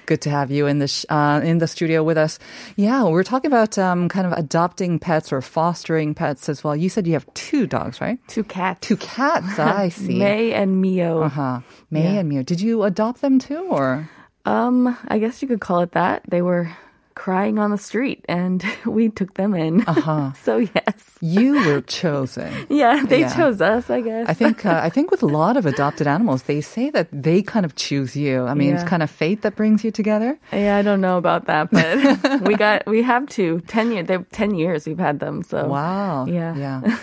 Good 0.07 0.21
to 0.23 0.31
have 0.31 0.51
you 0.51 0.67
in 0.67 0.81
the 0.81 0.89
sh- 0.89 1.05
uh, 1.09 1.41
in 1.45 1.59
the 1.59 1.69
studio 1.69 2.03
with 2.03 2.19
us. 2.19 2.39
Yeah, 2.77 3.05
we're 3.05 3.23
talking 3.23 3.49
about 3.51 3.79
um, 3.79 4.09
kind 4.09 4.27
of 4.27 4.33
adopting 4.33 4.99
pets 4.99 5.33
or 5.33 5.41
fostering 5.41 6.15
pets 6.15 6.49
as 6.49 6.65
well. 6.65 6.75
You 6.75 6.89
said 6.89 7.07
you 7.07 7.13
have 7.13 7.33
two 7.35 7.67
dogs, 7.69 8.01
right? 8.01 8.19
Two 8.27 8.43
cats. 8.45 8.87
Two 8.87 8.97
cats. 8.97 9.59
I 9.59 9.89
see. 9.91 10.19
May 10.19 10.53
and 10.53 10.81
Mio. 10.81 11.23
Uh 11.23 11.29
huh. 11.29 11.61
May 11.91 12.03
Yeah. 12.03 12.21
and 12.21 12.29
Mio. 12.29 12.43
Did 12.43 12.61
you 12.61 12.83
adopt 12.83 13.21
them 13.21 13.39
too, 13.39 13.67
or? 13.71 14.11
Um, 14.45 14.97
I 15.09 15.19
guess 15.19 15.41
you 15.43 15.47
could 15.49 15.61
call 15.61 15.81
it 15.81 15.93
that. 15.93 16.23
They 16.29 16.43
were 16.43 16.71
crying 17.15 17.59
on 17.59 17.71
the 17.71 17.79
street 17.79 18.25
and 18.29 18.65
we 18.87 19.09
took 19.11 19.35
them 19.35 19.55
in. 19.55 19.83
Uh-huh. 19.87 20.33
so 20.43 20.59
yes. 20.59 20.95
You 21.21 21.55
were 21.67 21.81
chosen. 21.83 22.51
Yeah, 22.71 23.05
they 23.05 23.21
Yeah. 23.21 23.35
chose 23.37 23.61
us, 23.61 23.91
I 23.91 24.01
guess. 24.01 24.29
I 24.29 24.35
think 24.35 24.65
uh, 24.65 24.81
I 24.83 24.89
think 24.89 25.11
with 25.11 25.23
a 25.23 25.27
lot 25.27 25.57
of 25.57 25.67
adopted 25.67 26.07
animals, 26.07 26.45
they 26.45 26.61
say 26.63 26.89
that 26.91 27.09
they 27.13 27.43
kind 27.43 27.67
of 27.67 27.75
choose 27.77 28.17
you. 28.17 28.47
I 28.47 28.55
mean, 28.55 28.75
it's 28.75 28.85
kind 28.89 29.03
of 29.03 29.11
fate 29.11 29.43
that 29.43 29.55
brings 29.57 29.85
you 29.85 29.91
together. 29.91 30.39
yeah, 30.53 30.77
I 30.79 30.83
don't 30.83 31.01
know 31.01 31.19
about 31.19 31.47
that, 31.47 31.71
but 31.71 32.43
we 32.49 32.55
got 32.57 32.87
we 32.87 33.03
have 33.03 33.27
two. 33.29 33.61
Ten 33.67 33.93
years. 33.93 34.07
They're 34.07 34.25
ten 34.33 34.55
years 34.55 34.87
we've 34.87 34.99
had 34.99 35.21
them. 35.21 35.43
So 35.43 35.67
Wow. 35.69 36.25
Yeah. 36.27 36.57
Yeah. 36.57 36.97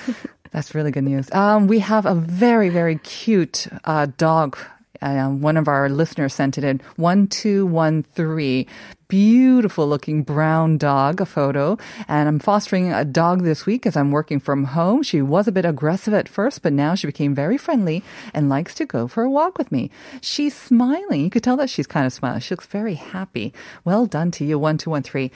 That's 0.51 0.73
really 0.73 0.91
good 0.91 1.03
news. 1.03 1.29
Um, 1.33 1.67
we 1.67 1.79
have 1.79 2.05
a 2.07 2.15
very, 2.15 2.69
very 2.69 2.97
cute 3.03 3.67
uh, 3.83 4.07
dog. 4.17 4.57
Um, 5.01 5.42
one 5.42 5.58
of 5.58 5.68
our 5.68 5.89
listeners 5.89 6.34
sent 6.34 6.58
it 6.58 6.63
in. 6.63 6.82
1213. 6.96 8.66
Beautiful 9.08 9.88
looking 9.88 10.24
brown 10.24 10.77
dog, 10.77 11.22
a 11.22 11.25
photo. 11.25 11.77
And 12.08 12.27
I'm 12.27 12.39
fostering 12.39 12.92
a 12.92 13.06
dog 13.06 13.44
this 13.44 13.66
week 13.66 13.86
as 13.86 13.96
I'm 13.96 14.12
working 14.12 14.39
from 14.39 14.66
home. 14.66 15.01
She 15.04 15.22
was 15.22 15.48
a 15.48 15.51
bit 15.51 15.66
aggressive 15.66 16.13
at 16.13 16.27
first, 16.27 16.62
but 16.62 16.74
now 16.74 16.94
she 16.96 17.08
became 17.08 17.34
very 17.34 17.58
friendly 17.58 18.04
and 18.34 18.50
likes 18.50 18.75
to 18.75 18.86
go 18.86 19.08
for 19.08 19.24
a 19.24 19.30
walk 19.30 19.58
with 19.58 19.72
me. 19.72 19.89
She's 20.22 20.56
smiling. 20.56 21.22
You 21.22 21.30
could 21.30 21.44
tell 21.44 21.58
that 21.58 21.70
she's 21.70 21.88
kind 21.88 22.06
of 22.06 22.13
smiling. 22.13 22.42
She 22.42 22.54
looks 22.54 22.68
very 22.68 22.96
happy. 22.96 23.54
Well 23.86 24.06
done 24.06 24.32
to 24.32 24.46
you, 24.46 24.60
1213 24.60 25.32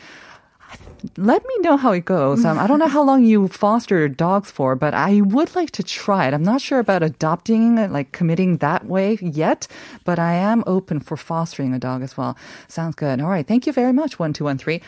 let 1.17 1.43
me 1.43 1.55
know 1.59 1.77
how 1.77 1.91
it 1.91 2.05
goes. 2.05 2.45
Um, 2.45 2.59
I 2.59 2.67
don't 2.67 2.79
know 2.79 2.87
how 2.87 3.03
long 3.03 3.23
you 3.23 3.47
foster 3.47 4.07
dogs 4.07 4.51
for, 4.51 4.75
but 4.75 4.93
I 4.93 5.21
would 5.21 5.55
like 5.55 5.71
to 5.71 5.83
try 5.83 6.27
it. 6.27 6.33
I'm 6.33 6.43
not 6.43 6.61
sure 6.61 6.79
about 6.79 7.03
adopting, 7.03 7.75
like 7.91 8.11
committing 8.11 8.57
that 8.57 8.85
way 8.85 9.17
yet, 9.21 9.67
but 10.05 10.19
I 10.19 10.33
am 10.33 10.63
open 10.67 10.99
for 10.99 11.17
fostering 11.17 11.73
a 11.73 11.79
dog 11.79 12.01
as 12.03 12.17
well. 12.17 12.37
Sounds 12.67 12.95
good. 12.95 13.19
All 13.21 13.29
right. 13.29 13.47
Thank 13.47 13.65
you 13.65 13.73
very 13.73 13.93
much, 13.93 14.19
1213. 14.19 14.81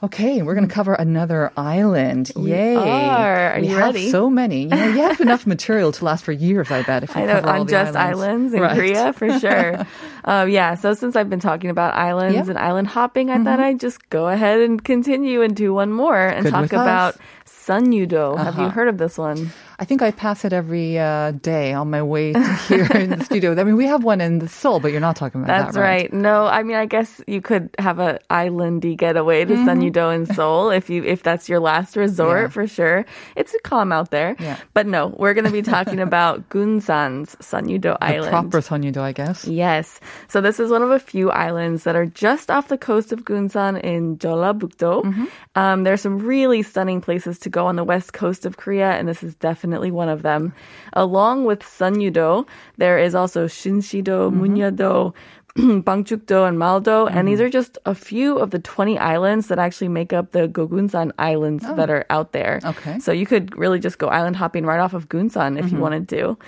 Okay, 0.00 0.42
we're 0.42 0.54
going 0.54 0.68
to 0.68 0.72
cover 0.72 0.94
another 0.94 1.50
island. 1.56 2.30
Yay. 2.36 2.76
are. 2.76 3.54
Are 3.54 3.60
we 3.60 3.66
you 3.66 3.74
have 3.74 3.94
ready? 3.96 4.10
so 4.12 4.30
many. 4.30 4.62
You 4.62 4.68
know, 4.68 4.84
you 4.90 4.98
have 5.02 5.20
enough 5.20 5.44
material 5.44 5.90
to 5.90 6.04
last 6.04 6.22
for 6.24 6.30
years, 6.30 6.70
I 6.70 6.82
bet, 6.84 7.02
if 7.02 7.16
you 7.16 7.22
I 7.22 7.26
know 7.26 7.32
cover 7.34 7.48
all 7.48 7.60
on 7.62 7.66
the 7.66 7.70
just 7.72 7.96
islands. 7.96 8.20
islands, 8.20 8.54
in 8.54 8.60
Right. 8.60 8.76
Korea 8.76 9.12
for 9.12 9.38
sure. 9.40 9.86
um, 10.24 10.48
yeah. 10.50 10.76
So 10.76 10.94
since 10.94 11.16
I've 11.16 11.28
been 11.28 11.40
talking 11.40 11.70
about 11.70 11.94
islands. 11.94 12.38
Mm-hmm. 12.38 12.50
and 12.50 12.58
island 12.60 12.86
hopping, 12.86 13.28
I 13.30 13.42
thought 13.42 13.58
I'd 13.58 13.80
just 13.80 14.08
go 14.08 14.28
ahead 14.28 14.60
and 14.60 14.82
continue 14.84 15.42
and 15.42 15.56
do 15.56 15.74
one 15.74 15.92
more 15.92 16.16
and 16.16 16.44
Good 16.44 16.52
talk 16.52 16.64
us. 16.66 16.70
about 16.70 17.16
Sunyudo. 17.46 18.38
Have 18.38 18.54
you 18.56 18.62
Uh-huh. 18.66 18.70
heard 18.70 18.86
of 18.88 18.98
this 18.98 19.18
one? 19.18 19.50
I 19.80 19.84
think 19.84 20.02
I 20.02 20.10
pass 20.10 20.44
it 20.44 20.52
every 20.52 20.98
uh, 20.98 21.30
day 21.30 21.72
on 21.72 21.88
my 21.88 22.02
way 22.02 22.32
to 22.32 22.54
here 22.66 22.84
in 22.94 23.10
the 23.10 23.24
studio. 23.24 23.54
I 23.54 23.62
mean, 23.62 23.76
we 23.76 23.86
have 23.86 24.02
one 24.02 24.20
in 24.20 24.40
the 24.40 24.48
Seoul, 24.48 24.80
but 24.80 24.90
you're 24.90 25.00
not 25.00 25.14
talking 25.14 25.40
about 25.40 25.46
that. 25.46 25.62
That's 25.66 25.74
that, 25.76 25.80
right. 25.80 26.12
No, 26.12 26.46
I 26.46 26.64
mean, 26.64 26.74
I 26.76 26.86
guess 26.86 27.20
you 27.28 27.40
could 27.40 27.70
have 27.78 28.00
a 28.00 28.18
islandy 28.28 28.96
getaway 28.96 29.44
to 29.44 29.54
Sunyudo 29.54 30.12
in 30.12 30.26
Seoul 30.26 30.70
if 30.70 30.90
you 30.90 31.04
if 31.04 31.22
that's 31.22 31.48
your 31.48 31.60
last 31.60 31.94
resort 31.94 32.42
Yeah. 32.42 32.48
for 32.48 32.66
sure. 32.66 33.06
It's 33.36 33.54
calm 33.62 33.92
out 33.92 34.10
there. 34.10 34.34
Yeah. 34.40 34.58
But 34.74 34.88
no, 34.88 35.14
we're 35.16 35.34
going 35.34 35.44
to 35.46 35.52
be 35.52 35.62
talking 35.62 36.00
about 36.08 36.48
Gunsan's 36.48 37.36
Sunyudo 37.36 37.96
Island. 38.00 38.30
proper 38.30 38.60
Sonyedo, 38.60 38.98
I 38.98 39.12
guess. 39.12 39.46
Yes. 39.46 40.00
So 40.26 40.40
this 40.40 40.58
is 40.58 40.72
one 40.72 40.82
of 40.82 40.90
a 40.90 40.98
few 40.98 41.30
islands 41.30 41.84
that 41.84 41.94
are 41.94 42.06
just 42.06 42.50
off 42.50 42.66
the 42.66 42.78
coast 42.78 43.12
of 43.12 43.24
Gunsan 43.24 43.80
in 43.80 44.18
Jeollabuk-do. 44.18 45.28
Um, 45.54 45.84
there's 45.84 46.00
some 46.00 46.18
really 46.18 46.62
stunning 46.62 47.00
places 47.00 47.38
to 47.40 47.48
go 47.48 47.66
on 47.66 47.76
the 47.76 47.84
west 47.84 48.12
coast 48.12 48.44
of 48.44 48.56
Korea, 48.56 48.90
and 48.98 49.06
this 49.06 49.22
is 49.22 49.36
definitely 49.36 49.67
one 49.90 50.08
of 50.08 50.22
them. 50.22 50.52
Along 50.92 51.44
with 51.44 51.60
Sunyudo, 51.60 52.46
there 52.76 52.98
is 52.98 53.14
also 53.14 53.46
Shinshido, 53.46 54.30
mm-hmm. 54.30 54.42
Munyedo, 54.42 55.14
Bangchuk-do, 55.56 56.44
and 56.44 56.58
Maldo, 56.58 57.06
and 57.06 57.16
mm-hmm. 57.16 57.26
these 57.26 57.40
are 57.40 57.50
just 57.50 57.78
a 57.84 57.94
few 57.94 58.38
of 58.38 58.50
the 58.50 58.58
20 58.58 58.98
islands 58.98 59.48
that 59.48 59.58
actually 59.58 59.88
make 59.88 60.12
up 60.12 60.32
the 60.32 60.48
Gogunsan 60.48 61.10
Islands 61.18 61.64
oh. 61.66 61.74
that 61.74 61.90
are 61.90 62.06
out 62.10 62.32
there. 62.32 62.60
Okay. 62.64 62.98
So 63.00 63.12
you 63.12 63.26
could 63.26 63.56
really 63.56 63.80
just 63.80 63.98
go 63.98 64.08
island 64.08 64.36
hopping 64.36 64.64
right 64.64 64.80
off 64.80 64.94
of 64.94 65.08
Gunsan 65.08 65.58
if 65.58 65.66
you 65.66 65.72
mm-hmm. 65.72 65.80
wanted 65.80 66.08
to. 66.10 66.38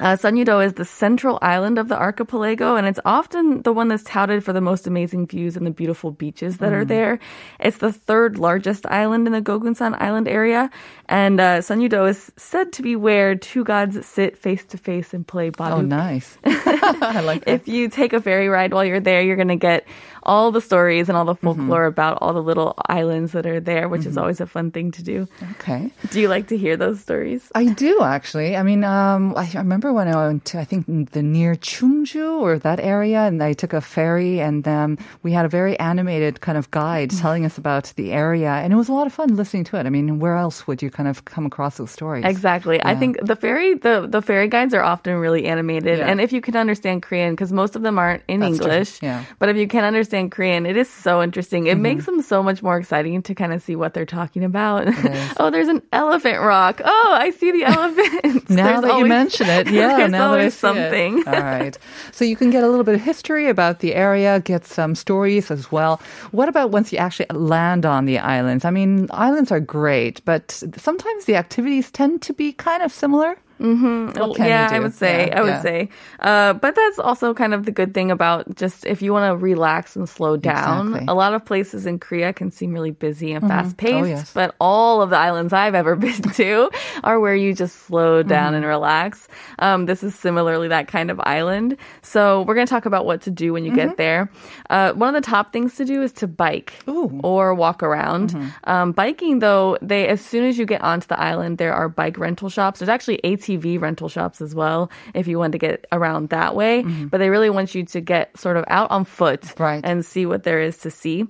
Uh, 0.00 0.16
Sunyudo 0.16 0.64
is 0.64 0.74
the 0.74 0.84
central 0.86 1.38
island 1.42 1.78
of 1.78 1.88
the 1.88 1.98
archipelago, 1.98 2.74
and 2.76 2.86
it's 2.86 2.98
often 3.04 3.60
the 3.62 3.72
one 3.72 3.88
that's 3.88 4.02
touted 4.02 4.42
for 4.42 4.54
the 4.54 4.60
most 4.62 4.86
amazing 4.86 5.26
views 5.26 5.58
and 5.58 5.66
the 5.66 5.70
beautiful 5.70 6.10
beaches 6.10 6.56
that 6.58 6.72
are 6.72 6.86
there. 6.86 7.18
It's 7.58 7.76
the 7.76 7.92
third 7.92 8.38
largest 8.38 8.86
island 8.86 9.26
in 9.26 9.34
the 9.34 9.42
Gogunsan 9.42 10.00
Island 10.00 10.26
area, 10.26 10.70
and 11.06 11.38
uh, 11.38 11.58
Sunyudo 11.58 12.08
is 12.08 12.32
said 12.38 12.72
to 12.72 12.82
be 12.82 12.96
where 12.96 13.34
two 13.34 13.62
gods 13.62 14.06
sit 14.06 14.38
face 14.38 14.64
to 14.66 14.78
face 14.78 15.12
and 15.12 15.26
play 15.26 15.50
baduk. 15.50 15.72
Oh, 15.72 15.80
nice. 15.82 16.38
I 16.44 17.20
like 17.20 17.44
that. 17.44 17.52
If 17.52 17.68
you 17.68 17.88
take 17.88 18.14
a 18.14 18.22
ferry 18.22 18.48
ride 18.48 18.72
while 18.72 18.84
you're 18.86 19.00
there, 19.00 19.20
you're 19.20 19.36
going 19.36 19.48
to 19.48 19.56
get 19.56 19.86
all 20.22 20.50
the 20.50 20.60
stories 20.60 21.08
and 21.08 21.16
all 21.16 21.24
the 21.24 21.30
Mm-hmm. 21.40 21.46
folklore 21.46 21.86
about 21.86 22.18
all 22.20 22.32
the 22.34 22.42
little 22.42 22.74
islands 22.88 23.32
that 23.32 23.46
are 23.46 23.60
there, 23.60 23.88
which 23.88 24.04
is 24.04 24.16
always 24.18 24.40
a 24.40 24.46
fun 24.46 24.70
thing 24.70 24.90
to 24.92 25.02
do. 25.02 25.26
Okay. 25.52 25.90
Do 26.10 26.20
you 26.20 26.28
like 26.28 26.48
to 26.48 26.56
hear 26.58 26.76
those 26.76 27.00
stories? 27.00 27.50
I 27.54 27.66
do 27.66 28.02
actually. 28.02 28.56
I 28.56 28.62
mean, 28.62 28.84
um, 28.84 29.32
I 29.36 29.48
remember 29.54 29.92
when 29.92 30.08
I 30.08 30.26
went 30.26 30.44
to, 30.46 30.58
I 30.60 30.64
think 30.64 31.12
the 31.12 31.22
near 31.22 31.54
Chungju 31.54 32.40
or 32.40 32.58
that 32.58 32.80
area, 32.80 33.20
and 33.22 33.42
I 33.42 33.52
took 33.54 33.72
a 33.72 33.80
ferry, 33.80 34.40
and 34.40 34.66
um, 34.68 34.98
we 35.22 35.32
had 35.32 35.44
a 35.44 35.48
very 35.48 35.78
animated 35.78 36.40
kind 36.42 36.58
of 36.58 36.70
guide 36.70 37.10
telling 37.10 37.46
us 37.46 37.56
about 37.56 37.92
the 37.96 38.12
area, 38.12 38.50
and 38.50 38.72
it 38.72 38.76
was 38.76 38.88
a 38.88 38.92
lot 38.92 39.06
of 39.06 39.12
fun 39.14 39.36
listening 39.36 39.64
to 39.64 39.76
it. 39.78 39.86
I 39.86 39.90
mean, 39.90 40.18
where 40.18 40.36
else 40.36 40.66
would 40.66 40.82
you 40.82 40.90
kind 40.90 41.08
of 41.08 41.24
come 41.24 41.46
across 41.46 41.78
those 41.78 41.90
stories? 41.90 42.24
Exactly. 42.26 42.82
I 42.84 42.94
think 42.96 43.16
the 43.22 43.36
ferry 43.36 43.74
the 43.74 44.06
the 44.10 44.20
ferry 44.20 44.48
guides 44.48 44.74
are 44.74 44.82
often 44.82 45.14
really 45.16 45.46
animated, 45.46 45.98
Yeah. 45.98 46.08
and 46.10 46.20
if 46.20 46.32
you 46.32 46.40
can 46.42 46.56
understand 46.56 47.02
Korean, 47.02 47.32
because 47.32 47.52
most 47.52 47.76
of 47.76 47.82
them 47.82 47.98
aren't 47.98 48.22
in 48.28 48.40
That's 48.40 48.58
true. 48.58 48.66
English, 48.66 49.02
Yeah. 49.02 49.24
But 49.38 49.48
if 49.48 49.56
you 49.56 49.66
can 49.68 49.84
understand 49.84 50.09
Korean, 50.30 50.66
it 50.66 50.76
is 50.76 50.88
so 50.90 51.22
interesting. 51.22 51.66
It 51.66 51.72
Mm-hmm. 51.74 51.82
makes 51.82 52.06
them 52.06 52.22
so 52.22 52.42
much 52.42 52.62
more 52.62 52.76
exciting 52.78 53.22
to 53.22 53.34
kind 53.34 53.52
of 53.52 53.62
see 53.62 53.76
what 53.76 53.94
they're 53.94 54.04
talking 54.06 54.44
about. 54.44 54.88
is. 54.88 55.32
oh, 55.38 55.50
there's 55.50 55.68
an 55.68 55.82
elephant 55.92 56.38
rock. 56.40 56.80
Oh, 56.84 57.16
I 57.18 57.30
see 57.30 57.50
the 57.52 57.64
elephant. 57.76 58.50
Now 58.50 58.80
that 58.80 58.98
you 58.98 59.06
mention 59.06 59.48
it, 59.48 59.66
yeah, 59.70 59.96
there's 59.96 60.10
now 60.10 60.28
that 60.30 60.34
I 60.34 60.38
always 60.40 60.54
see 60.54 60.56
it. 60.56 60.60
something. 60.60 61.28
All 61.28 61.40
right. 61.42 61.78
So 62.12 62.24
you 62.24 62.36
can 62.36 62.50
get 62.50 62.64
a 62.64 62.68
little 62.68 62.84
bit 62.84 62.94
of 62.94 63.00
history 63.00 63.48
about 63.48 63.80
the 63.80 63.94
area, 63.94 64.40
get 64.40 64.64
some 64.66 64.94
stories 64.94 65.50
as 65.50 65.70
well. 65.70 66.00
What 66.32 66.48
about 66.48 66.70
once 66.70 66.92
you 66.92 66.98
actually 66.98 67.26
land 67.32 67.86
on 67.86 68.04
the 68.06 68.18
islands? 68.18 68.64
I 68.64 68.70
mean, 68.70 69.06
islands 69.12 69.50
are 69.52 69.60
great, 69.60 70.24
but 70.24 70.50
sometimes 70.76 71.24
the 71.26 71.36
activities 71.36 71.90
tend 71.90 72.22
to 72.22 72.32
be 72.32 72.52
kind 72.52 72.82
of 72.82 72.92
similar. 72.92 73.36
Mm-hmm. 73.60 74.42
Yeah? 74.42 74.68
I 74.72 74.78
would 74.80 74.94
say, 74.94 75.28
Yeah, 75.28 75.38
I 75.38 75.42
would 75.42 75.48
yeah. 75.48 75.62
say. 75.62 75.88
Uh, 76.18 76.52
but 76.54 76.74
that's 76.74 76.98
also 76.98 77.34
kind 77.34 77.52
of 77.54 77.64
the 77.66 77.72
good 77.72 77.92
thing 77.94 78.10
about 78.10 78.56
just 78.56 78.86
if 78.86 79.02
you 79.02 79.12
want 79.12 79.30
to 79.30 79.36
relax 79.36 79.96
and 79.96 80.08
slow 80.08 80.36
down. 80.36 80.88
Exactly. 80.88 81.00
Mm-hmm. 81.00 81.08
A 81.10 81.14
lot 81.14 81.34
of 81.34 81.44
places 81.44 81.86
in 81.86 81.98
Korea 81.98 82.32
can 82.32 82.50
seem 82.50 82.72
really 82.72 82.90
busy 82.90 83.32
and 83.32 83.46
fast 83.46 83.76
paced, 83.76 83.94
Oh, 83.94 84.04
yes. 84.04 84.32
but 84.32 84.54
all 84.60 85.02
of 85.02 85.10
the 85.10 85.16
islands 85.16 85.52
I've 85.52 85.74
ever 85.74 85.94
been 86.06 86.22
to 86.22 86.70
are 87.04 87.20
where 87.20 87.34
you 87.34 87.52
just 87.54 87.76
slow 87.86 88.22
down 88.22 88.54
and 88.54 88.64
Mm-hmm. 88.64 88.70
relax. 88.70 89.28
Um, 89.58 89.86
this 89.86 90.02
is 90.02 90.14
similarly 90.14 90.68
that 90.68 90.88
kind 90.88 91.10
of 91.10 91.20
island. 91.20 91.76
So 92.02 92.42
we're 92.42 92.54
going 92.54 92.66
to 92.66 92.70
talk 92.70 92.86
about 92.86 93.04
what 93.04 93.22
to 93.22 93.30
do 93.30 93.52
when 93.52 93.64
you 93.64 93.74
get 93.74 93.96
there. 93.96 94.30
Uh, 94.70 94.92
one 94.92 95.14
of 95.14 95.22
the 95.22 95.26
top 95.28 95.52
things 95.52 95.74
to 95.76 95.84
do 95.84 96.02
is 96.02 96.12
to 96.14 96.26
bike 96.26 96.72
Ooh. 96.88 97.20
or 97.22 97.54
walk 97.54 97.82
around. 97.82 98.34
Um, 98.64 98.92
biking, 98.92 99.38
though, 99.40 99.76
they 99.82 100.08
as 100.08 100.20
soon 100.20 100.44
as 100.44 100.56
you 100.58 100.64
get 100.66 100.80
onto 100.82 101.06
the 101.08 101.18
island, 101.20 101.58
there 101.58 101.74
are 101.74 101.88
bike 101.88 102.16
rental 102.18 102.48
shops. 102.48 102.78
There's 102.80 102.88
actually 102.88 103.18
ATV 103.24 103.49
rental 103.58 104.08
shops 104.08 104.40
as 104.40 104.54
well 104.54 104.90
if 105.14 105.26
you 105.28 105.38
want 105.38 105.52
to 105.52 105.58
get 105.58 105.86
around 105.92 106.28
that 106.30 106.54
way. 106.54 106.82
But 106.82 107.18
they 107.18 107.30
really 107.30 107.50
want 107.50 107.74
you 107.74 107.84
to 107.84 108.00
get 108.00 108.36
sort 108.38 108.56
of 108.56 108.64
out 108.68 108.90
on 108.90 109.04
foot 109.04 109.58
Right. 109.58 109.80
and 109.84 110.04
see 110.04 110.26
what 110.26 110.42
there 110.44 110.60
is 110.60 110.78
to 110.78 110.90
see. 110.90 111.26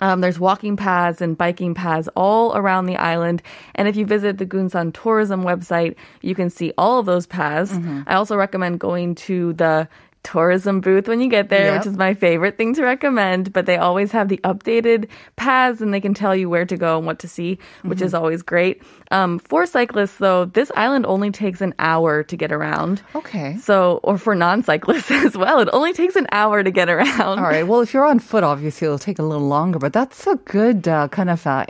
Um, 0.00 0.20
there's 0.20 0.38
walking 0.38 0.76
paths 0.76 1.22
and 1.22 1.38
biking 1.38 1.72
paths 1.72 2.06
all 2.14 2.54
around 2.54 2.84
the 2.84 2.96
island. 2.98 3.42
And 3.74 3.88
if 3.88 3.96
you 3.96 4.04
visit 4.04 4.36
the 4.36 4.44
Gunsan 4.44 4.92
tourism 4.92 5.42
website, 5.42 5.96
you 6.20 6.34
can 6.34 6.50
see 6.50 6.74
all 6.76 6.98
of 6.98 7.06
those 7.06 7.26
paths. 7.26 7.72
I 8.06 8.14
also 8.14 8.36
recommend 8.36 8.78
going 8.78 9.14
to 9.26 9.54
the 9.54 9.88
tourism 10.26 10.80
booth 10.80 11.06
when 11.08 11.20
you 11.20 11.30
get 11.30 11.48
there, 11.48 11.66
Yep. 11.72 11.78
which 11.78 11.86
is 11.86 11.96
my 11.96 12.12
favorite 12.14 12.58
thing 12.58 12.74
to 12.74 12.82
recommend. 12.82 13.52
But 13.52 13.66
they 13.66 13.76
always 13.78 14.10
have 14.12 14.28
the 14.28 14.40
updated 14.44 15.08
paths 15.36 15.80
and 15.80 15.94
they 15.94 16.00
can 16.00 16.14
tell 16.14 16.34
you 16.34 16.50
where 16.50 16.66
to 16.66 16.76
go 16.76 16.98
and 16.98 17.06
what 17.06 17.20
to 17.20 17.28
see, 17.28 17.58
which 17.82 18.02
is 18.02 18.12
always 18.12 18.42
great. 18.42 18.82
Um, 19.12 19.38
for 19.38 19.66
cyclists, 19.66 20.16
though, 20.16 20.46
this 20.46 20.72
island 20.74 21.06
only 21.06 21.30
takes 21.30 21.60
an 21.60 21.74
hour 21.78 22.24
to 22.24 22.36
get 22.36 22.50
around. 22.50 23.02
Okay. 23.14 23.56
So, 23.58 24.00
or 24.02 24.18
for 24.18 24.34
non-cyclists 24.34 25.10
as 25.26 25.36
well, 25.36 25.60
it 25.60 25.68
only 25.72 25.92
takes 25.92 26.16
an 26.16 26.26
hour 26.32 26.62
to 26.64 26.70
get 26.72 26.88
around. 26.90 27.38
All 27.38 27.44
right. 27.46 27.66
Well, 27.66 27.80
if 27.82 27.94
you're 27.94 28.04
on 28.04 28.18
foot, 28.18 28.42
obviously 28.42 28.86
it'll 28.86 28.98
take 28.98 29.20
a 29.20 29.22
little 29.22 29.46
longer, 29.46 29.78
but 29.78 29.92
that's 29.92 30.26
a 30.26 30.36
good 30.44 30.88
uh, 30.88 31.06
kind 31.08 31.30
of 31.30 31.46
uh, 31.46 31.66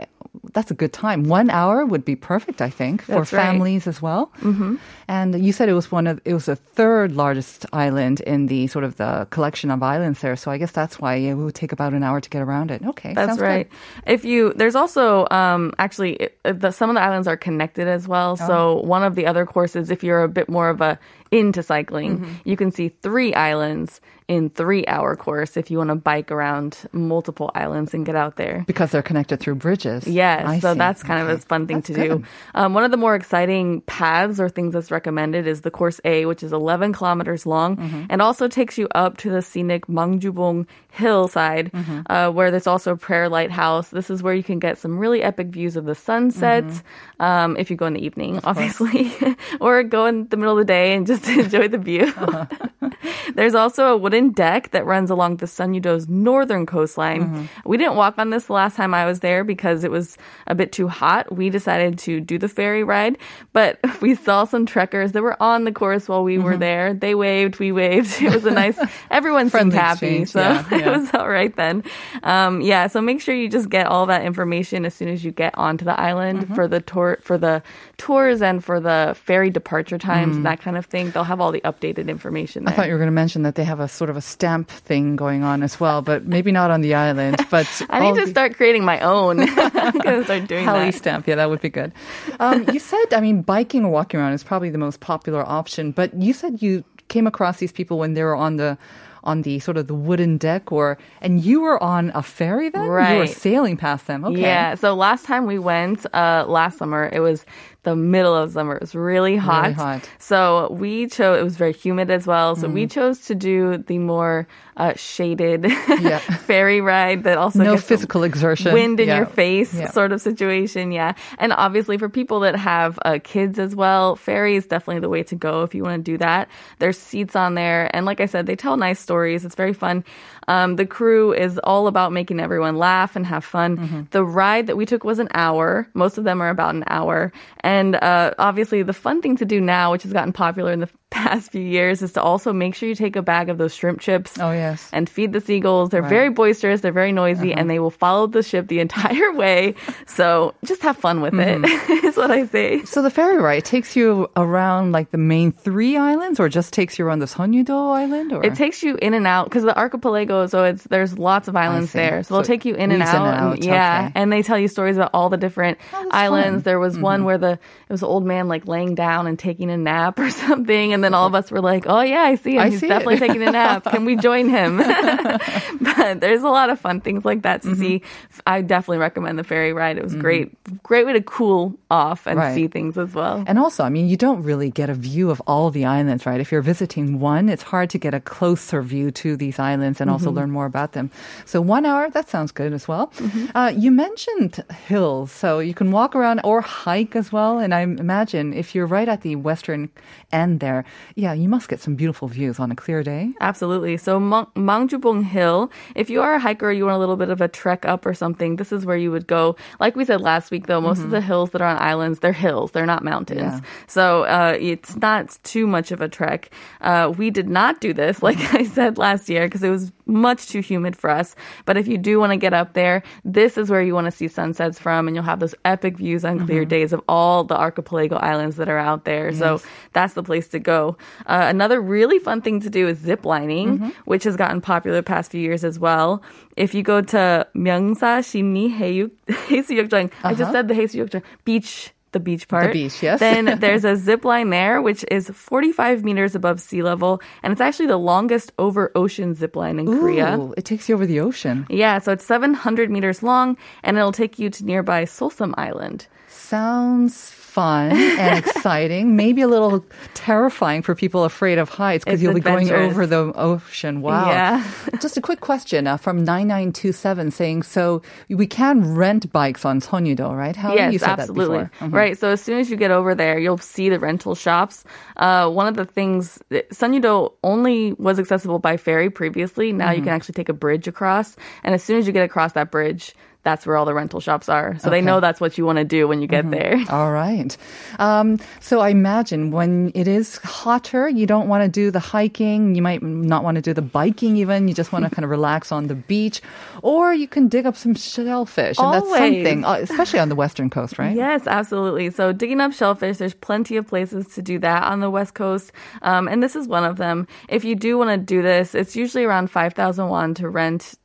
that's 0.53 0.71
a 0.71 0.73
good 0.73 0.93
time. 0.93 1.23
One 1.23 1.49
hour 1.49 1.85
would 1.85 2.03
be 2.05 2.15
perfect, 2.15 2.61
I 2.61 2.69
think, 2.69 3.01
for 3.03 3.13
That's 3.13 3.33
right. 3.33 3.43
families 3.43 3.87
as 3.87 4.01
well. 4.01 4.31
Mm-hmm. 4.41 4.75
And 5.09 5.43
you 5.45 5.53
said 5.53 5.69
it 5.69 5.73
was 5.73 5.91
one 5.91 6.05
of 6.07 6.19
it 6.25 6.33
was 6.33 6.45
the 6.45 6.55
third 6.55 7.13
largest 7.13 7.65
island 7.71 8.19
in 8.21 8.47
the 8.47 8.67
sort 8.67 8.83
of 8.83 8.97
the 8.97 9.27
collection 9.29 9.71
of 9.71 9.81
islands 9.81 10.19
there. 10.21 10.35
So 10.35 10.51
I 10.51 10.57
guess 10.57 10.71
that's 10.71 10.99
why 10.99 11.15
it 11.15 11.33
would 11.35 11.55
take 11.55 11.71
about 11.71 11.93
an 11.93 12.03
hour 12.03 12.19
to 12.19 12.29
get 12.29 12.41
around 12.41 12.71
it. 12.71 12.83
Okay, 12.85 13.13
That's 13.13 13.29
sounds 13.29 13.39
right. 13.41 13.69
Good. 13.69 14.13
If 14.13 14.25
you 14.25 14.53
there's 14.53 14.75
also 14.75 15.27
um, 15.31 15.73
actually 15.79 16.13
it- 16.15 16.37
the, 16.43 16.71
some 16.71 16.89
of 16.89 16.95
the 16.95 17.01
islands 17.01 17.27
are 17.27 17.37
connected 17.37 17.87
as 17.87 18.07
well. 18.07 18.37
Oh. 18.41 18.47
So 18.47 18.81
one 18.81 19.03
of 19.03 19.15
the 19.15 19.25
other 19.27 19.45
courses, 19.45 19.91
if 19.91 20.03
you're 20.03 20.23
a 20.23 20.29
bit 20.29 20.49
more 20.49 20.69
of 20.69 20.81
a 20.81 20.99
into 21.31 21.61
cycling, 21.63 22.19
Mm-hmm. 22.19 22.33
you 22.49 22.55
can 22.55 22.71
see 22.71 22.87
three 22.89 23.33
islands 23.33 23.99
in 24.29 24.49
three 24.49 24.85
hour 24.87 25.15
course 25.15 25.55
if 25.57 25.71
you 25.71 25.77
want 25.77 25.89
to 25.89 25.95
bike 25.95 26.31
around 26.31 26.77
multiple 26.91 27.49
islands 27.55 27.93
and 27.93 28.05
get 28.05 28.15
out 28.15 28.35
there. 28.35 28.63
Because 28.67 28.91
they're 28.91 29.01
connected 29.01 29.39
through 29.39 29.55
bridges. 29.55 30.05
Yes, 30.41 30.47
I 30.49 30.59
so 30.59 30.73
see. 30.73 30.77
that's 30.79 31.03
kind 31.03 31.21
of 31.21 31.29
a 31.29 31.37
fun 31.41 31.67
thing 31.67 31.77
That's 31.77 31.87
to 31.87 31.93
do. 31.93 32.23
Um, 32.55 32.73
one 32.73 32.83
of 32.83 32.91
the 32.91 32.97
more 32.97 33.15
exciting 33.15 33.81
paths 33.81 34.39
or 34.39 34.49
things 34.49 34.73
that's 34.73 34.91
recommended 34.91 35.47
is 35.47 35.61
the 35.61 35.71
course 35.71 35.99
A, 36.05 36.25
which 36.25 36.43
is 36.43 36.53
11 36.53 36.93
kilometers 36.93 37.45
long 37.45 37.77
Mm-hmm. 37.77 38.05
and 38.09 38.21
also 38.21 38.47
takes 38.47 38.77
you 38.77 38.87
up 38.95 39.17
to 39.17 39.29
the 39.29 39.41
scenic 39.41 39.87
Mangjubong 39.87 40.65
hillside, 40.91 41.71
Mm-hmm. 41.71 42.01
uh, 42.11 42.29
where 42.31 42.51
there's 42.51 42.67
also 42.67 42.93
a 42.93 42.97
prayer 42.97 43.29
lighthouse. 43.29 43.89
This 43.89 44.09
is 44.09 44.23
where 44.23 44.33
you 44.33 44.43
can 44.43 44.59
get 44.59 44.77
some 44.77 44.97
really 44.97 45.21
epic 45.21 45.47
views 45.47 45.75
of 45.75 45.85
the 45.85 45.95
sunset 45.95 46.63
Mm-hmm. 46.65 47.23
um, 47.23 47.57
if 47.57 47.69
you 47.69 47.75
go 47.77 47.85
in 47.85 47.93
the 47.93 48.03
evening, 48.05 48.39
obviously, 48.43 49.11
or 49.61 49.83
go 49.83 50.05
in 50.05 50.27
the 50.29 50.37
middle 50.37 50.53
of 50.53 50.59
the 50.59 50.65
day 50.65 50.93
and 50.95 51.05
just 51.07 51.27
enjoy 51.29 51.67
the 51.67 51.77
view. 51.77 52.05
Uh-huh. 52.17 52.45
There's 53.35 53.55
also 53.55 53.87
a 53.93 53.97
wooden 53.97 54.31
deck 54.31 54.71
that 54.71 54.85
runs 54.85 55.09
along 55.11 55.37
the 55.37 55.45
Sunyudo's 55.45 56.07
northern 56.09 56.65
coastline. 56.65 57.23
Mm-hmm. 57.25 57.69
We 57.69 57.77
didn't 57.77 57.95
walk 57.95 58.17
on 58.17 58.29
this 58.31 58.45
the 58.45 58.53
last 58.53 58.75
time 58.75 58.93
I 58.93 59.05
was 59.05 59.19
there 59.19 59.43
because 59.43 59.83
it 59.83 59.91
was 59.91 60.17
a 60.47 60.55
bit 60.55 60.71
too 60.71 60.87
hot. 60.87 61.35
We 61.35 61.49
decided 61.49 61.99
to 61.99 62.19
do 62.21 62.37
the 62.37 62.47
ferry 62.49 62.83
ride, 62.83 63.17
but 63.53 63.79
we 64.01 64.15
saw 64.15 64.45
some 64.45 64.65
trekkers 64.65 65.11
that 65.13 65.21
were 65.21 65.41
on 65.41 65.63
the 65.63 65.71
course 65.71 66.07
while 66.07 66.23
we 66.23 66.35
Mm-hmm. 66.37 66.43
were 66.45 66.57
there. 66.57 66.93
They 66.93 67.15
waved, 67.15 67.59
we 67.59 67.71
waved. 67.71 68.21
It 68.27 68.33
was 68.33 68.45
a 68.45 68.51
nice, 68.51 68.77
everyone 69.11 69.49
seemed 69.49 69.73
happy. 69.73 70.21
exchange, 70.21 70.29
So 70.29 70.39
yeah, 70.41 70.67
it 70.71 70.97
was 70.97 71.13
all 71.13 71.27
right 71.29 71.55
then. 71.55 71.83
Um, 72.23 72.61
yeah, 72.61 72.87
so 72.87 73.01
make 73.01 73.21
sure 73.21 73.33
you 73.35 73.49
just 73.49 73.69
get 73.69 73.87
all 73.87 74.05
that 74.07 74.23
information 74.23 74.85
as 74.85 74.93
soon 74.93 75.07
as 75.07 75.23
you 75.23 75.31
get 75.31 75.57
onto 75.57 75.83
the 75.85 75.99
island 75.99 76.39
Mm-hmm. 76.41 76.55
for 76.55 76.67
the 76.67 76.81
tour, 76.81 77.17
for 77.21 77.37
the 77.37 77.63
tours 77.97 78.41
and 78.43 78.63
for 78.63 78.79
the 78.79 79.15
ferry 79.25 79.49
departure 79.49 79.97
times, 79.97 80.33
Mm. 80.33 80.37
and 80.37 80.45
that 80.45 80.61
kind 80.61 80.77
of 80.77 80.85
thing. 80.85 81.09
They'll 81.11 81.23
have 81.23 81.41
all 81.41 81.51
the 81.51 81.61
updated 81.61 82.07
information 82.09 82.67
I 82.67 82.71
thought 82.71 82.85
you 82.87 82.93
were 82.93 82.99
going 82.99 83.07
to 83.07 83.11
mention 83.23 83.41
that 83.43 83.55
they 83.55 83.63
have 83.63 83.79
a 83.79 83.87
sort 83.87 84.09
of 84.11 84.17
a 84.17 84.21
stamp 84.21 84.69
thing 84.69 85.15
going 85.15 85.43
on 85.43 85.63
as 85.63 85.79
well, 85.79 86.01
but 86.03 86.25
maybe 86.27 86.51
not 86.51 86.69
on 86.69 86.81
the 86.81 86.93
island. 86.93 87.37
But 87.49 87.67
I 87.89 87.99
need 87.99 88.15
to 88.19 88.25
the- 88.25 88.31
start 88.31 88.55
creating 88.55 88.83
my 88.85 88.99
own. 88.99 89.39
I'm 89.57 89.97
gonna 89.97 90.23
start 90.25 90.47
doing 90.47 90.65
Hallie 90.65 90.91
that. 90.91 90.93
stamp. 90.95 91.27
Yeah, 91.27 91.35
that 91.35 91.49
would 91.49 91.61
be 91.61 91.69
good. 91.69 91.91
Um, 92.39 92.65
you 92.71 92.79
said, 92.79 93.13
I 93.13 93.19
mean, 93.21 93.41
biking 93.41 93.83
or 93.85 93.89
walking 93.91 94.19
around 94.19 94.33
is 94.33 94.43
probably 94.43 94.69
the 94.69 94.77
most 94.77 94.99
popular 94.99 95.43
option, 95.47 95.91
but 95.91 96.13
you 96.21 96.33
said 96.33 96.61
you 96.61 96.83
came 97.07 97.25
across 97.25 97.57
these 97.57 97.71
people 97.71 97.97
when 97.97 98.13
they 98.13 98.23
were 98.23 98.35
on 98.35 98.57
the 98.57 98.77
on 99.23 99.41
the 99.41 99.59
sort 99.59 99.75
of 99.75 99.87
the 99.87 99.93
wooden 99.93 100.37
deck 100.37 100.71
or 100.71 100.97
and 101.21 101.41
you 101.43 101.59
were 101.59 101.81
on 101.83 102.11
a 102.15 102.21
ferry 102.23 102.69
then 102.69 102.87
right 102.87 103.13
you 103.13 103.19
were 103.19 103.27
sailing 103.27 103.75
past 103.75 104.07
them 104.07 104.23
okay 104.23 104.39
Yeah. 104.41 104.75
So 104.75 104.93
last 104.93 105.25
time 105.25 105.45
we 105.47 105.59
went, 105.59 106.05
uh, 106.13 106.45
last 106.47 106.77
summer, 106.77 107.09
it 107.11 107.19
was 107.19 107.43
the 107.87 107.95
middle 107.95 108.35
of 108.35 108.51
summer. 108.51 108.75
It 108.75 108.81
was 108.81 108.93
really 108.95 109.37
hot. 109.37 109.61
Really 109.63 109.73
hot. 109.75 110.09
So 110.19 110.67
we 110.71 111.07
chose, 111.07 111.39
it 111.39 111.43
was 111.43 111.55
very 111.55 111.71
humid 111.71 112.11
as 112.11 112.27
well. 112.27 112.57
So 112.57 112.67
Mm. 112.67 112.73
we 112.73 112.83
chose 112.87 113.17
to 113.27 113.33
do 113.35 113.77
the 113.77 113.97
more 113.97 114.45
uh, 114.75 114.93
shaded 114.95 115.63
Yeah. 116.09 116.19
ferry 116.45 116.81
ride 116.81 117.23
that 117.23 117.37
also 117.39 117.63
no 117.63 117.77
physical 117.77 118.23
exertion 118.23 118.73
wind 118.73 118.99
in 118.99 119.07
Yeah. 119.07 119.17
your 119.17 119.25
face 119.25 119.73
Yeah. 119.73 119.89
sort 119.89 120.11
of 120.11 120.19
situation. 120.21 120.91
Yeah. 120.91 121.13
And 121.39 121.53
obviously 121.53 121.97
for 121.97 122.09
people 122.09 122.41
that 122.41 122.55
have 122.57 122.99
uh, 123.05 123.17
kids 123.23 123.57
as 123.57 123.73
well, 123.73 124.15
ferry 124.17 124.55
is 124.57 124.67
definitely 124.67 124.99
the 124.99 125.09
way 125.09 125.23
to 125.23 125.35
go 125.35 125.63
if 125.63 125.73
you 125.73 125.81
want 125.83 126.03
to 126.05 126.11
do 126.11 126.17
that. 126.19 126.49
There's 126.79 126.97
seats 126.99 127.35
on 127.35 127.55
there. 127.55 127.89
And 127.95 128.05
like 128.05 128.19
I 128.19 128.27
said, 128.27 128.45
they 128.45 128.55
tell 128.57 128.75
nice 128.77 128.99
stories. 128.99 129.45
It's 129.45 129.55
very 129.55 129.73
fun. 129.73 130.03
Um, 130.47 130.75
the 130.77 130.85
crew 130.85 131.33
is 131.33 131.59
all 131.63 131.87
about 131.87 132.11
making 132.13 132.39
everyone 132.39 132.77
laugh 132.77 133.15
and 133.15 133.25
have 133.25 133.43
fun. 133.43 133.77
Mm-hmm. 133.77 134.01
The 134.11 134.23
ride 134.23 134.67
that 134.67 134.77
we 134.77 134.85
took 134.85 135.03
was 135.03 135.19
an 135.19 135.27
hour. 135.33 135.87
Most 135.93 136.17
of 136.17 136.23
them 136.23 136.41
are 136.41 136.49
about 136.49 136.75
an 136.75 136.83
hour. 136.87 137.31
And 137.61 137.95
uh, 137.95 138.33
obviously, 138.39 138.81
the 138.83 138.93
fun 138.93 139.21
thing 139.21 139.35
to 139.37 139.45
do 139.45 139.59
now, 139.59 139.91
which 139.91 140.03
has 140.03 140.13
gotten 140.13 140.31
popular 140.33 140.71
in 140.71 140.79
the 140.79 140.89
past 141.09 141.51
few 141.51 141.61
years, 141.61 142.01
is 142.01 142.13
to 142.13 142.21
also 142.21 142.53
make 142.53 142.75
sure 142.75 142.87
you 142.87 142.95
take 142.95 143.15
a 143.15 143.21
bag 143.21 143.49
of 143.49 143.57
those 143.57 143.73
shrimp 143.73 143.99
chips 144.01 144.37
oh 144.39 144.51
yes 144.51 144.89
and 144.93 145.09
feed 145.09 145.31
the 145.33 145.39
seagulls. 145.41 145.89
They're 145.89 146.01
Right. 146.01 146.09
very 146.09 146.29
boisterous, 146.29 146.81
they're 146.81 146.91
very 146.91 147.11
noisy, 147.11 147.51
Uh-huh. 147.51 147.59
and 147.61 147.69
they 147.69 147.79
will 147.79 147.91
follow 147.91 148.27
the 148.27 148.43
ship 148.43 148.67
the 148.67 148.79
entire 148.87 149.31
way. 149.33 149.75
So 150.05 150.53
just 150.65 150.81
have 150.83 150.97
fun 150.97 151.21
with 151.21 151.33
Mm-hmm. 151.33 151.65
it, 151.65 152.03
is 152.05 152.17
what 152.17 152.31
I 152.31 152.45
say. 152.45 152.83
so 152.85 153.01
the 153.01 153.09
ferry 153.09 153.37
ride 153.37 153.65
takes 153.65 153.95
you 153.95 154.29
around 154.35 154.91
like 154.91 155.11
the 155.11 155.17
main 155.17 155.51
three 155.51 155.97
islands 155.97 156.39
or 156.39 156.49
just 156.49 156.73
takes 156.73 156.99
you 156.99 157.05
around 157.05 157.19
the 157.19 157.25
Sonnyudo 157.25 157.95
island 157.95 158.31
or 158.33 158.45
It 158.45 158.55
takes 158.55 158.83
you 158.83 158.97
in 159.01 159.13
and 159.13 159.25
out 159.27 159.45
because 159.45 159.63
the 159.63 159.77
archipelago, 159.77 160.36
so 160.45 160.63
it's 160.65 160.83
there's 160.83 161.17
lots 161.17 161.47
of 161.47 161.55
islands 161.55 161.91
there. 161.91 162.21
So 162.21 162.35
they'll 162.35 162.43
take 162.43 162.65
you 162.65 162.75
in 162.75 162.91
and 162.91 162.99
weaves 163.01 163.09
in 163.09 163.15
out. 163.15 163.43
and 163.43 163.53
and- 163.53 163.63
yeah, 163.65 164.05
okay. 164.05 164.11
and 164.21 164.31
they 164.31 164.43
tell 164.43 164.59
you 164.59 164.67
stories 164.67 164.95
about 164.95 165.09
all 165.13 165.29
the 165.29 165.37
different 165.37 165.79
islands. 166.11 166.57
fun. 166.57 166.63
There 166.63 166.79
was 166.79 166.97
one 166.97 167.19
mm-hmm. 167.21 167.25
where 167.25 167.37
the 167.39 167.51
it 167.53 167.91
was 167.91 168.03
an 168.03 168.07
old 168.07 168.25
man 168.25 168.47
like 168.47 168.67
laying 168.67 168.93
down 168.93 169.25
and 169.27 169.39
taking 169.39 169.71
a 169.71 169.77
nap 169.77 170.19
or 170.19 170.29
something, 170.45 170.93
and 170.93 171.03
then 171.03 171.13
all 171.15 171.25
of 171.25 171.33
us 171.33 171.49
were 171.49 171.61
like, 171.61 171.85
"Oh 171.87 172.01
yeah, 172.01 172.21
I 172.21 172.35
see 172.35 172.55
him. 172.55 172.61
I 172.61 172.69
He's 172.69 172.79
see 172.79 172.87
definitely 172.87 173.15
it." 173.15 173.19
taking 173.19 173.41
a 173.41 173.51
nap. 173.51 173.83
Can 173.85 174.05
we 174.05 174.15
join 174.15 174.47
him?" 174.49 174.77
but 175.81 176.21
there's 176.21 176.43
a 176.43 176.49
lot 176.49 176.69
of 176.69 176.79
fun 176.79 177.01
things 177.01 177.25
like 177.25 177.41
that 177.43 177.57
Mm-hmm. 177.57 177.69
to 177.71 177.75
see. 177.75 178.01
I 178.45 178.61
definitely 178.61 178.99
recommend 178.99 179.39
the 179.39 179.43
ferry 179.43 179.73
ride. 179.73 179.97
It 179.97 180.03
was 180.03 180.13
mm-hmm. 180.13 180.21
great, 180.21 180.83
great 180.83 181.05
way 181.05 181.13
to 181.13 181.21
cool 181.21 181.73
off 181.89 182.27
and 182.27 182.37
Right. 182.37 182.53
see 182.53 182.67
things 182.67 182.97
as 182.97 183.13
well. 183.13 183.43
And 183.47 183.57
also, 183.57 183.83
I 183.83 183.89
mean, 183.89 184.07
you 184.07 184.17
don't 184.17 184.43
really 184.43 184.69
get 184.69 184.89
a 184.89 184.93
view 184.93 185.31
of 185.31 185.41
all 185.47 185.71
the 185.71 185.85
islands, 185.85 186.25
right? 186.25 186.39
If 186.39 186.51
you're 186.51 186.61
visiting 186.61 187.19
one, 187.19 187.49
it's 187.49 187.63
hard 187.63 187.89
to 187.91 187.97
get 187.97 188.13
a 188.13 188.19
closer 188.19 188.81
view 188.81 189.11
to 189.25 189.35
these 189.35 189.57
islands 189.59 189.99
and 190.01 190.07
mm-hmm. 190.09 190.13
also 190.13 190.26
learn 190.31 190.51
more 190.51 190.65
about 190.65 190.93
them. 190.93 191.11
So 191.45 191.61
one 191.61 191.85
hour, 191.85 192.09
that 192.09 192.29
sounds 192.29 192.51
good 192.51 192.73
as 192.73 192.87
well. 192.87 193.11
Uh, 193.55 193.71
you 193.75 193.91
mentioned 193.91 194.63
hills, 194.87 195.31
so 195.31 195.59
you 195.59 195.73
can 195.73 195.91
walk 195.91 196.15
around 196.15 196.41
or 196.43 196.61
hike 196.61 197.15
as 197.15 197.31
well. 197.31 197.59
And 197.59 197.73
I 197.73 197.81
imagine 197.81 198.53
if 198.53 198.75
you're 198.75 198.85
right 198.85 199.07
at 199.07 199.21
the 199.21 199.35
western 199.35 199.89
end 200.31 200.59
there, 200.59 200.85
yeah, 201.15 201.33
you 201.33 201.49
must 201.49 201.69
get 201.69 201.79
some 201.79 201.95
beautiful 201.95 202.27
views 202.27 202.59
on 202.59 202.71
a 202.71 202.75
clear 202.75 203.03
day. 203.03 203.33
Absolutely. 203.41 203.97
So 203.97 204.19
Mang- 204.19 204.47
Mangjubong 204.55 205.23
Hill, 205.23 205.71
if 205.95 206.09
you 206.09 206.21
are 206.21 206.35
a 206.35 206.39
hiker, 206.39 206.71
you 206.71 206.85
want 206.85 206.95
a 206.95 206.99
little 206.99 207.17
bit 207.17 207.29
of 207.29 207.41
a 207.41 207.47
trek 207.47 207.85
up 207.85 208.05
or 208.05 208.13
something, 208.13 208.57
this 208.57 208.71
is 208.71 208.85
where 208.85 208.97
you 208.97 209.11
would 209.11 209.27
go. 209.27 209.55
Like 209.79 209.95
we 209.95 210.05
said 210.05 210.21
last 210.21 210.51
week, 210.51 210.67
though, 210.67 210.81
most 210.81 211.01
of 211.01 211.11
the 211.11 211.21
hills 211.21 211.51
that 211.51 211.61
are 211.61 211.67
on 211.67 211.77
islands, 211.81 212.19
they're 212.19 212.33
hills, 212.33 212.71
they're 212.71 212.85
not 212.85 213.03
mountains. 213.03 213.39
Yeah. 213.39 213.59
So 213.87 214.23
uh, 214.23 214.57
it's 214.59 214.95
not 214.97 215.37
too 215.43 215.67
much 215.67 215.91
of 215.91 216.01
a 216.01 216.09
trek. 216.09 216.51
Uh, 216.81 217.13
we 217.17 217.29
did 217.29 217.49
not 217.49 217.79
do 217.79 217.93
this, 217.93 218.21
like 218.27 218.37
I 218.53 218.63
said 218.63 218.97
last 218.97 219.29
year, 219.29 219.45
because 219.45 219.63
it 219.63 219.69
was 219.69 219.91
much 220.07 220.47
too 220.47 220.61
humid 220.61 220.95
for 220.95 221.09
us. 221.09 221.35
But 221.65 221.77
if 221.77 221.87
you 221.87 221.97
do 221.97 222.19
want 222.19 222.31
to 222.31 222.37
get 222.37 222.53
up 222.53 222.73
there, 222.73 223.03
this 223.23 223.57
is 223.57 223.69
where 223.69 223.81
you 223.81 223.93
want 223.93 224.05
to 224.05 224.11
see 224.11 224.27
sunsets 224.27 224.79
from, 224.79 225.07
and 225.07 225.15
you'll 225.15 225.25
have 225.25 225.39
those 225.39 225.55
epic 225.65 225.97
views 225.97 226.25
on 226.25 226.45
clear 226.45 226.61
mm-hmm. 226.61 226.69
days 226.69 226.93
of 226.93 227.01
all 227.07 227.43
the 227.43 227.57
archipelago 227.57 228.17
islands 228.17 228.55
that 228.57 228.69
are 228.69 228.77
out 228.77 229.05
there. 229.05 229.31
So 229.33 229.61
that's 229.93 230.13
the 230.13 230.23
place 230.23 230.47
to 230.49 230.59
go. 230.59 230.97
Uh, 231.25 231.45
another 231.47 231.81
really 231.81 232.19
fun 232.19 232.41
thing 232.41 232.59
to 232.61 232.69
do 232.69 232.87
is 232.87 232.97
zip 232.97 233.25
lining, 233.25 233.79
mm-hmm. 233.79 233.89
which 234.05 234.23
has 234.23 234.35
gotten 234.35 234.61
popular 234.61 234.97
the 234.97 235.03
past 235.03 235.31
few 235.31 235.41
years 235.41 235.63
as 235.63 235.79
well. 235.79 236.21
If 236.55 236.73
you 236.73 236.83
go 236.83 237.01
to 237.01 237.47
Myeongsa 237.55 238.23
Shimni 238.23 238.75
Haeyu 238.75 239.11
Haesuyokjang, 239.27 240.11
I 240.23 240.31
just 240.31 240.43
uh-huh. 240.43 240.51
said 240.51 240.67
the 240.67 240.73
Haesuyokjang 240.73 241.23
beach. 241.45 241.93
The 242.13 242.19
beach 242.19 242.47
part. 242.47 242.67
The 242.67 242.83
beach, 242.83 243.03
yes. 243.03 243.19
Then 243.19 243.59
there's 243.59 243.83
a 243.83 243.95
zip 243.95 244.23
line 244.23 244.49
there, 244.49 244.81
which 244.81 245.03
is 245.11 245.29
45 245.29 246.03
meters 246.03 246.35
above 246.35 246.61
sea 246.61 246.81
level, 246.81 247.21
and 247.43 247.51
it's 247.51 247.61
actually 247.61 247.87
the 247.87 247.97
longest 247.97 248.51
over 248.57 248.91
ocean 248.95 249.33
zip 249.33 249.55
line 249.55 249.77
in 249.79 249.85
Korea. 249.85 250.39
It 250.55 250.65
takes 250.65 250.87
you 250.87 250.95
over 250.95 251.05
the 251.05 251.19
ocean. 251.19 251.67
Yeah, 251.69 251.99
so 251.99 252.13
it's 252.13 252.25
700 252.25 252.89
meters 252.89 253.23
long, 253.23 253.57
and 253.83 253.97
it'll 253.97 254.11
take 254.11 254.39
you 254.39 254.49
to 254.49 254.65
nearby 254.65 255.03
Solsum 255.05 255.53
Island. 255.57 256.07
Sounds 256.27 257.36
fun 257.57 257.91
and 257.91 258.37
exciting. 258.45 259.15
Maybe 259.15 259.41
a 259.41 259.47
little 259.47 259.83
terrifying 260.13 260.83
for 260.83 260.93
people 260.93 261.23
afraid 261.23 261.57
of 261.57 261.69
heights 261.69 262.05
because 262.05 262.21
you'll 262.21 262.35
be 262.35 262.39
going 262.53 262.69
over 262.71 263.07
the 263.07 263.33
ocean. 263.35 264.01
Wow. 264.01 264.29
Yeah. 264.29 264.63
Just 265.01 265.17
a 265.17 265.21
quick 265.21 265.39
question 265.41 265.87
uh, 265.87 265.97
from 265.97 266.17
9927 266.23 267.31
saying, 267.31 267.63
so 267.63 268.03
we 268.29 268.45
can 268.45 268.93
rent 268.93 269.31
bikes 269.31 269.65
on 269.65 269.81
Sonnyudo, 269.81 270.37
right? 270.37 270.55
How 270.55 270.75
yes, 270.75 270.93
you 270.93 270.99
said 270.99 271.17
absolutely. 271.19 271.57
That 271.65 271.71
before. 271.71 271.87
Mhm. 271.89 271.93
Right. 271.93 272.17
So 272.17 272.29
as 272.29 272.41
soon 272.41 272.59
as 272.59 272.69
you 272.69 272.77
get 272.77 272.91
over 272.91 273.15
there, 273.15 273.39
you'll 273.39 273.57
see 273.57 273.89
the 273.89 273.97
rental 273.99 274.35
shops. 274.35 274.83
Uh, 275.15 275.49
one 275.49 275.65
of 275.67 275.75
the 275.75 275.85
things, 275.85 276.37
Sunyudo 276.51 277.33
only 277.43 277.93
was 277.93 278.19
accessible 278.19 278.59
by 278.59 278.77
ferry 278.77 279.09
previously. 279.09 279.73
Now 279.73 279.87
Mm-hmm. 279.87 279.95
you 279.97 280.03
can 280.03 280.13
actually 280.13 280.33
take 280.33 280.49
a 280.49 280.53
bridge 280.53 280.87
across, 280.87 281.35
and 281.63 281.73
as 281.73 281.81
soon 281.81 281.97
as 281.97 282.05
you 282.05 282.13
get 282.13 282.23
across 282.25 282.53
that 282.53 282.69
bridge. 282.69 283.15
That's 283.47 283.65
where 283.65 283.77
all 283.77 283.85
the 283.85 283.93
rental 283.93 284.19
shops 284.19 284.49
are. 284.49 284.77
So 284.79 284.89
they 284.89 284.99
know 284.99 285.21
that's 285.21 285.39
what 285.39 285.57
you 285.57 285.65
want 285.65 285.77
to 285.77 285.85
do 285.85 286.05
when 286.05 286.21
you 286.21 286.27
get 286.27 286.51
there. 286.51 286.83
All 286.89 287.13
right. 287.13 287.55
Um, 287.97 288.39
so 288.59 288.81
I 288.81 288.89
imagine 288.89 289.51
when 289.51 289.93
it 289.95 290.05
is 290.05 290.35
hotter, 290.39 291.07
you 291.07 291.25
don't 291.25 291.47
want 291.47 291.63
to 291.63 291.69
do 291.69 291.89
the 291.89 292.01
hiking. 292.01 292.75
You 292.75 292.81
might 292.81 293.01
not 293.01 293.45
want 293.45 293.55
to 293.55 293.61
do 293.61 293.73
the 293.73 293.81
biking 293.81 294.35
even. 294.35 294.67
You 294.67 294.73
just 294.73 294.91
want 294.91 295.05
to 295.05 295.09
kind 295.15 295.23
of 295.23 295.29
relax 295.29 295.71
on 295.71 295.87
the 295.87 295.95
beach. 295.95 296.41
Or 296.81 297.13
you 297.13 297.25
can 297.25 297.47
dig 297.47 297.65
up 297.65 297.77
some 297.77 297.95
shellfish. 297.95 298.77
And 298.79 298.93
that's 298.93 299.09
something, 299.09 299.63
uh, 299.63 299.79
especially 299.79 300.19
on 300.19 300.27
the 300.27 300.35
western 300.43 300.69
coast, 300.69 300.99
right? 300.99 301.15
Yes, 301.15 301.47
absolutely. 301.47 302.09
So 302.09 302.33
digging 302.33 302.59
up 302.59 302.73
shellfish, 302.73 303.15
there's 303.15 303.33
plenty 303.33 303.77
of 303.77 303.87
places 303.87 304.27
to 304.35 304.41
do 304.41 304.59
that 304.59 304.83
on 304.83 304.99
the 304.99 305.09
west 305.09 305.35
coast, 305.35 305.71
um, 306.01 306.27
and 306.27 306.43
this 306.43 306.57
is 306.57 306.67
one 306.67 306.83
of 306.83 306.97
them. 306.97 307.27
If 307.47 307.63
you 307.63 307.75
do 307.75 307.97
want 307.97 308.09
to 308.09 308.17
do 308.17 308.41
this, 308.41 308.75
it's 308.75 308.97
usually 308.97 309.23
around 309.23 309.49
five 309.49 309.73
thousand 309.73 310.09
won 310.09 310.33
to 310.35 310.49
rent. 310.49 310.95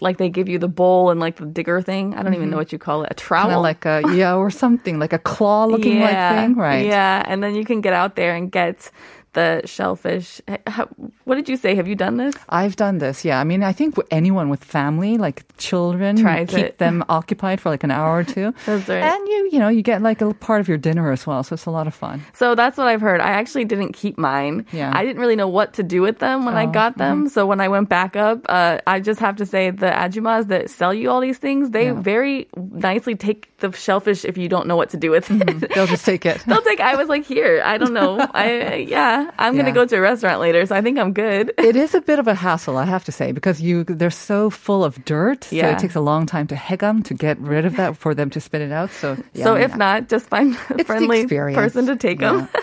Like 0.00 0.18
they 0.18 0.28
give 0.28 0.48
you 0.48 0.58
the 0.58 0.68
bowl 0.68 1.10
and 1.10 1.18
like 1.18 1.36
the 1.36 1.46
digger 1.46 1.82
thing. 1.82 2.14
I 2.14 2.22
don't 2.22 2.34
even 2.34 2.50
know 2.50 2.54
mm-hmm. 2.54 2.60
what 2.60 2.72
you 2.72 2.78
call 2.78 3.02
it. 3.02 3.08
A 3.10 3.14
trowel. 3.14 3.50
of 3.50 3.62
like 3.62 3.84
a, 3.84 4.02
yeah, 4.14 4.36
or 4.36 4.50
something 4.50 4.98
like 4.98 5.12
a 5.12 5.18
claw 5.18 5.66
looking 5.66 6.00
like 6.00 6.14
thing, 6.36 6.54
right? 6.54 6.86
Yeah, 6.86 7.24
and 7.26 7.42
then 7.42 7.54
you 7.54 7.64
can 7.64 7.80
get 7.80 7.92
out 7.92 8.14
there 8.14 8.34
and 8.34 8.50
get 8.50 8.90
the 9.36 9.62
shellfish. 9.66 10.40
How- 10.66 10.88
What 11.28 11.36
did 11.36 11.48
you 11.48 11.56
say? 11.56 11.74
Have 11.76 11.86
you 11.86 11.94
done 11.94 12.16
this? 12.16 12.34
I've 12.48 12.76
done 12.76 12.98
this. 12.98 13.24
Yeah. 13.24 13.38
I 13.40 13.44
mean, 13.44 13.62
I 13.62 13.72
think 13.72 13.94
anyone 14.10 14.48
with 14.48 14.62
family, 14.64 15.18
like 15.18 15.44
children, 15.58 16.16
Tries 16.16 16.48
keep 16.50 16.64
it. 16.64 16.78
them 16.78 17.04
occupied 17.18 17.60
for 17.60 17.68
like 17.70 17.84
an 17.84 17.90
hour 17.90 18.18
or 18.18 18.24
two. 18.24 18.54
That's 18.66 18.88
right. 18.88 19.02
And 19.02 19.28
you, 19.28 19.50
you 19.52 19.58
know, 19.58 19.68
you 19.68 19.82
get 19.82 20.02
like 20.02 20.20
a 20.22 20.32
part 20.34 20.60
of 20.60 20.68
your 20.68 20.78
dinner 20.78 21.10
as 21.12 21.26
well. 21.26 21.42
So 21.42 21.54
it's 21.54 21.66
a 21.66 21.70
lot 21.70 21.86
of 21.86 21.94
fun. 21.94 22.22
So 22.34 22.54
that's 22.54 22.76
what 22.78 22.86
I've 22.86 23.00
heard. 23.00 23.20
I 23.20 23.30
actually 23.40 23.64
didn't 23.66 23.92
keep 23.92 24.16
mine. 24.18 24.66
Yeah. 24.72 24.90
I 24.94 25.04
didn't 25.04 25.20
really 25.20 25.36
know 25.36 25.48
what 25.48 25.74
to 25.74 25.82
do 25.82 26.00
with 26.02 26.18
them 26.18 26.44
when 26.46 26.56
I 26.56 26.64
Oh, 26.66 26.70
got 26.70 26.96
them. 26.98 27.28
So 27.28 27.44
when 27.46 27.60
I 27.60 27.68
went 27.68 27.88
back 27.88 28.16
up, 28.16 28.46
uh, 28.48 28.78
I 28.86 29.00
just 29.00 29.20
have 29.20 29.36
to 29.36 29.46
say 29.46 29.70
the 29.70 29.90
ajumas 29.90 30.48
that 30.48 30.70
sell 30.70 30.94
you 30.94 31.10
all 31.10 31.20
these 31.20 31.38
things, 31.38 31.70
they 31.70 31.86
Yeah. 31.86 32.00
very 32.00 32.48
nicely 32.56 33.14
take 33.14 33.50
the 33.58 33.70
shellfish 33.72 34.24
if 34.24 34.36
you 34.38 34.48
don't 34.48 34.66
know 34.66 34.76
what 34.76 34.90
to 34.90 34.96
do 34.96 35.10
with 35.10 35.30
it. 35.30 35.72
They'll 35.74 35.86
just 35.86 36.04
take 36.06 36.24
it. 36.26 36.38
They'll 36.46 36.62
take. 36.62 36.80
I 36.80 36.96
was 36.96 37.08
like, 37.08 37.24
here. 37.26 37.62
I 37.64 37.78
don't 37.78 37.92
know. 37.92 38.18
I 38.34 38.86
yeah. 38.88 39.25
I'm 39.38 39.56
gonna 39.56 39.72
go 39.72 39.84
to 39.86 39.96
a 39.96 40.00
restaurant 40.00 40.40
later, 40.40 40.64
so 40.66 40.74
I 40.74 40.80
think 40.82 40.98
I'm 40.98 41.12
good. 41.12 41.52
it 41.58 41.76
is 41.76 41.94
a 41.94 42.00
bit 42.10 42.18
of 42.18 42.26
a 42.28 42.34
hassle, 42.34 42.76
I 42.76 42.84
have 42.84 43.04
to 43.04 43.12
say, 43.12 43.32
because 43.32 43.60
you 43.60 43.84
they're 43.84 44.10
so 44.10 44.50
full 44.50 44.84
of 44.84 45.04
dirt. 45.04 45.44
So 45.44 45.56
Yeah. 45.56 45.72
it 45.72 45.78
takes 45.78 45.94
a 45.94 46.00
long 46.00 46.26
time 46.26 46.46
to 46.48 46.54
hegam 46.54 47.04
to 47.04 47.14
get 47.14 47.38
rid 47.38 47.64
of 47.64 47.76
that 47.76 47.96
for 47.96 48.14
them 48.14 48.30
to 48.30 48.40
spit 48.40 48.60
it 48.62 48.72
out. 48.72 48.90
So 48.92 49.16
yeah, 49.34 49.44
so 49.44 49.54
I 49.54 49.58
mean, 49.58 49.62
if 49.70 49.76
not, 49.76 50.08
just 50.08 50.28
find 50.28 50.56
a 50.70 50.84
friendly 50.84 51.26
person 51.26 51.86
to 51.86 51.96
take 51.96 52.18
them. 52.20 52.48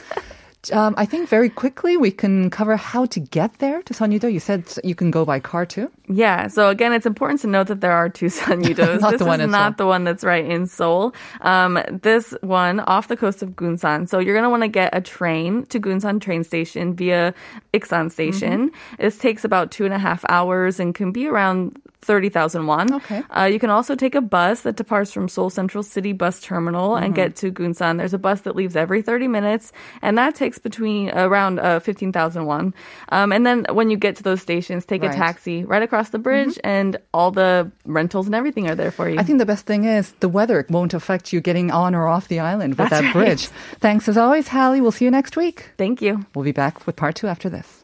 Um, 0.72 0.94
I 0.98 1.06
think 1.06 1.28
very 1.28 1.50
quickly 1.50 1.98
we 1.98 2.12
can 2.12 2.50
cover 2.50 2.78
how 2.78 3.06
to 3.08 3.20
get 3.20 3.60
there 3.60 3.82
to 3.84 3.94
Sonyedo. 3.94 4.32
You 4.32 4.40
said 4.40 4.64
you 4.84 4.96
can 4.96 5.12
go 5.12 5.26
by 5.26 5.40
car 5.40 5.66
too. 5.66 5.92
Yeah. 6.08 6.48
So 6.48 6.70
again, 6.70 6.94
it's 6.94 7.06
important 7.06 7.42
to 7.42 7.48
note 7.48 7.68
that 7.68 7.82
there 7.82 7.92
are 7.92 8.08
two 8.08 8.26
Sunyudos. 8.40 9.02
Not 9.02 9.12
this 9.12 9.20
the 9.20 9.26
one 9.26 9.42
is 9.42 9.50
not 9.52 9.74
Seoul. 9.74 9.86
the 9.86 9.88
one 9.88 10.04
that's 10.06 10.24
right 10.24 10.46
in 10.46 10.68
Seoul. 10.68 11.14
Um, 11.42 11.80
this 12.02 12.34
one 12.42 12.80
off 12.82 13.08
the 13.10 13.18
coast 13.18 13.42
of 13.44 13.50
Gunsan. 13.52 14.08
So 14.08 14.20
you're 14.20 14.36
gonna 14.36 14.50
want 14.50 14.64
to 14.64 14.70
get 14.70 14.96
a 14.96 15.02
train 15.02 15.66
to 15.68 15.80
Gunsan 15.80 16.22
train 16.22 16.44
station 16.44 16.96
via 16.96 17.34
Iksan 17.74 18.12
station. 18.12 18.70
Mm-hmm. 18.70 19.02
This 19.04 19.18
takes 19.18 19.44
about 19.44 19.72
two 19.72 19.86
and 19.86 19.94
a 19.94 20.00
half 20.00 20.24
hours 20.30 20.80
and 20.80 20.96
can 20.96 21.12
be 21.12 21.28
around. 21.28 21.80
30,000 22.04 22.68
won. 22.68 22.94
Okay. 22.96 23.24
Uh, 23.30 23.46
you 23.46 23.60
can 23.60 23.70
also 23.70 23.96
take 23.96 24.14
a 24.14 24.20
bus 24.20 24.64
that 24.64 24.76
departs 24.76 25.14
from 25.14 25.30
Seoul 25.30 25.50
Central 25.50 25.82
City 25.84 26.12
Bus 26.12 26.42
Terminal 26.42 26.90
Mm-hmm. 26.96 27.04
and 27.06 27.16
get 27.16 27.38
to 27.38 27.50
Gunsan. 27.50 27.98
There's 27.98 28.14
a 28.14 28.18
bus 28.18 28.42
that 28.42 28.58
leaves 28.58 28.76
every 28.76 29.02
30 29.02 29.30
minutes, 29.30 29.72
and 30.02 30.18
that 30.18 30.36
takes 30.36 30.53
between 30.60 31.10
around 31.12 31.60
uh, 31.60 31.80
15,000 31.80 32.46
won. 32.46 32.74
Um, 33.10 33.32
and 33.32 33.46
then 33.46 33.66
when 33.72 33.90
you 33.90 33.98
get 33.98 34.16
to 34.18 34.24
those 34.24 34.42
stations, 34.42 34.86
take 34.86 35.02
Right. 35.02 35.14
a 35.14 35.18
taxi 35.18 35.64
right 35.66 35.82
across 35.84 36.10
the 36.10 36.20
bridge, 36.20 36.60
and 36.64 36.98
all 37.14 37.32
the 37.32 37.72
rentals 37.86 38.26
and 38.26 38.36
everything 38.36 38.70
are 38.70 38.76
there 38.76 38.92
for 38.92 39.10
you. 39.10 39.20
I 39.20 39.24
think 39.24 39.40
the 39.40 39.46
best 39.46 39.66
thing 39.66 39.86
is 39.86 40.12
the 40.20 40.30
weather 40.30 40.66
won't 40.70 40.94
affect 40.94 41.34
you 41.34 41.42
getting 41.42 41.72
on 41.72 41.94
or 41.96 42.08
off 42.08 42.28
the 42.28 42.40
island 42.40 42.72
with 42.78 42.90
That's 42.90 42.92
that 43.02 43.04
right. 43.04 43.14
bridge. 43.14 43.48
Thanks 43.80 44.08
as 44.08 44.18
always, 44.18 44.48
Hallie. 44.48 44.82
We'll 44.82 44.92
see 44.92 45.06
you 45.06 45.12
next 45.12 45.36
week. 45.38 45.72
Thank 45.78 46.02
you. 46.02 46.26
We'll 46.36 46.46
be 46.46 46.52
back 46.52 46.86
with 46.88 46.96
part 46.96 47.16
two 47.16 47.28
after 47.28 47.50
this. 47.50 47.83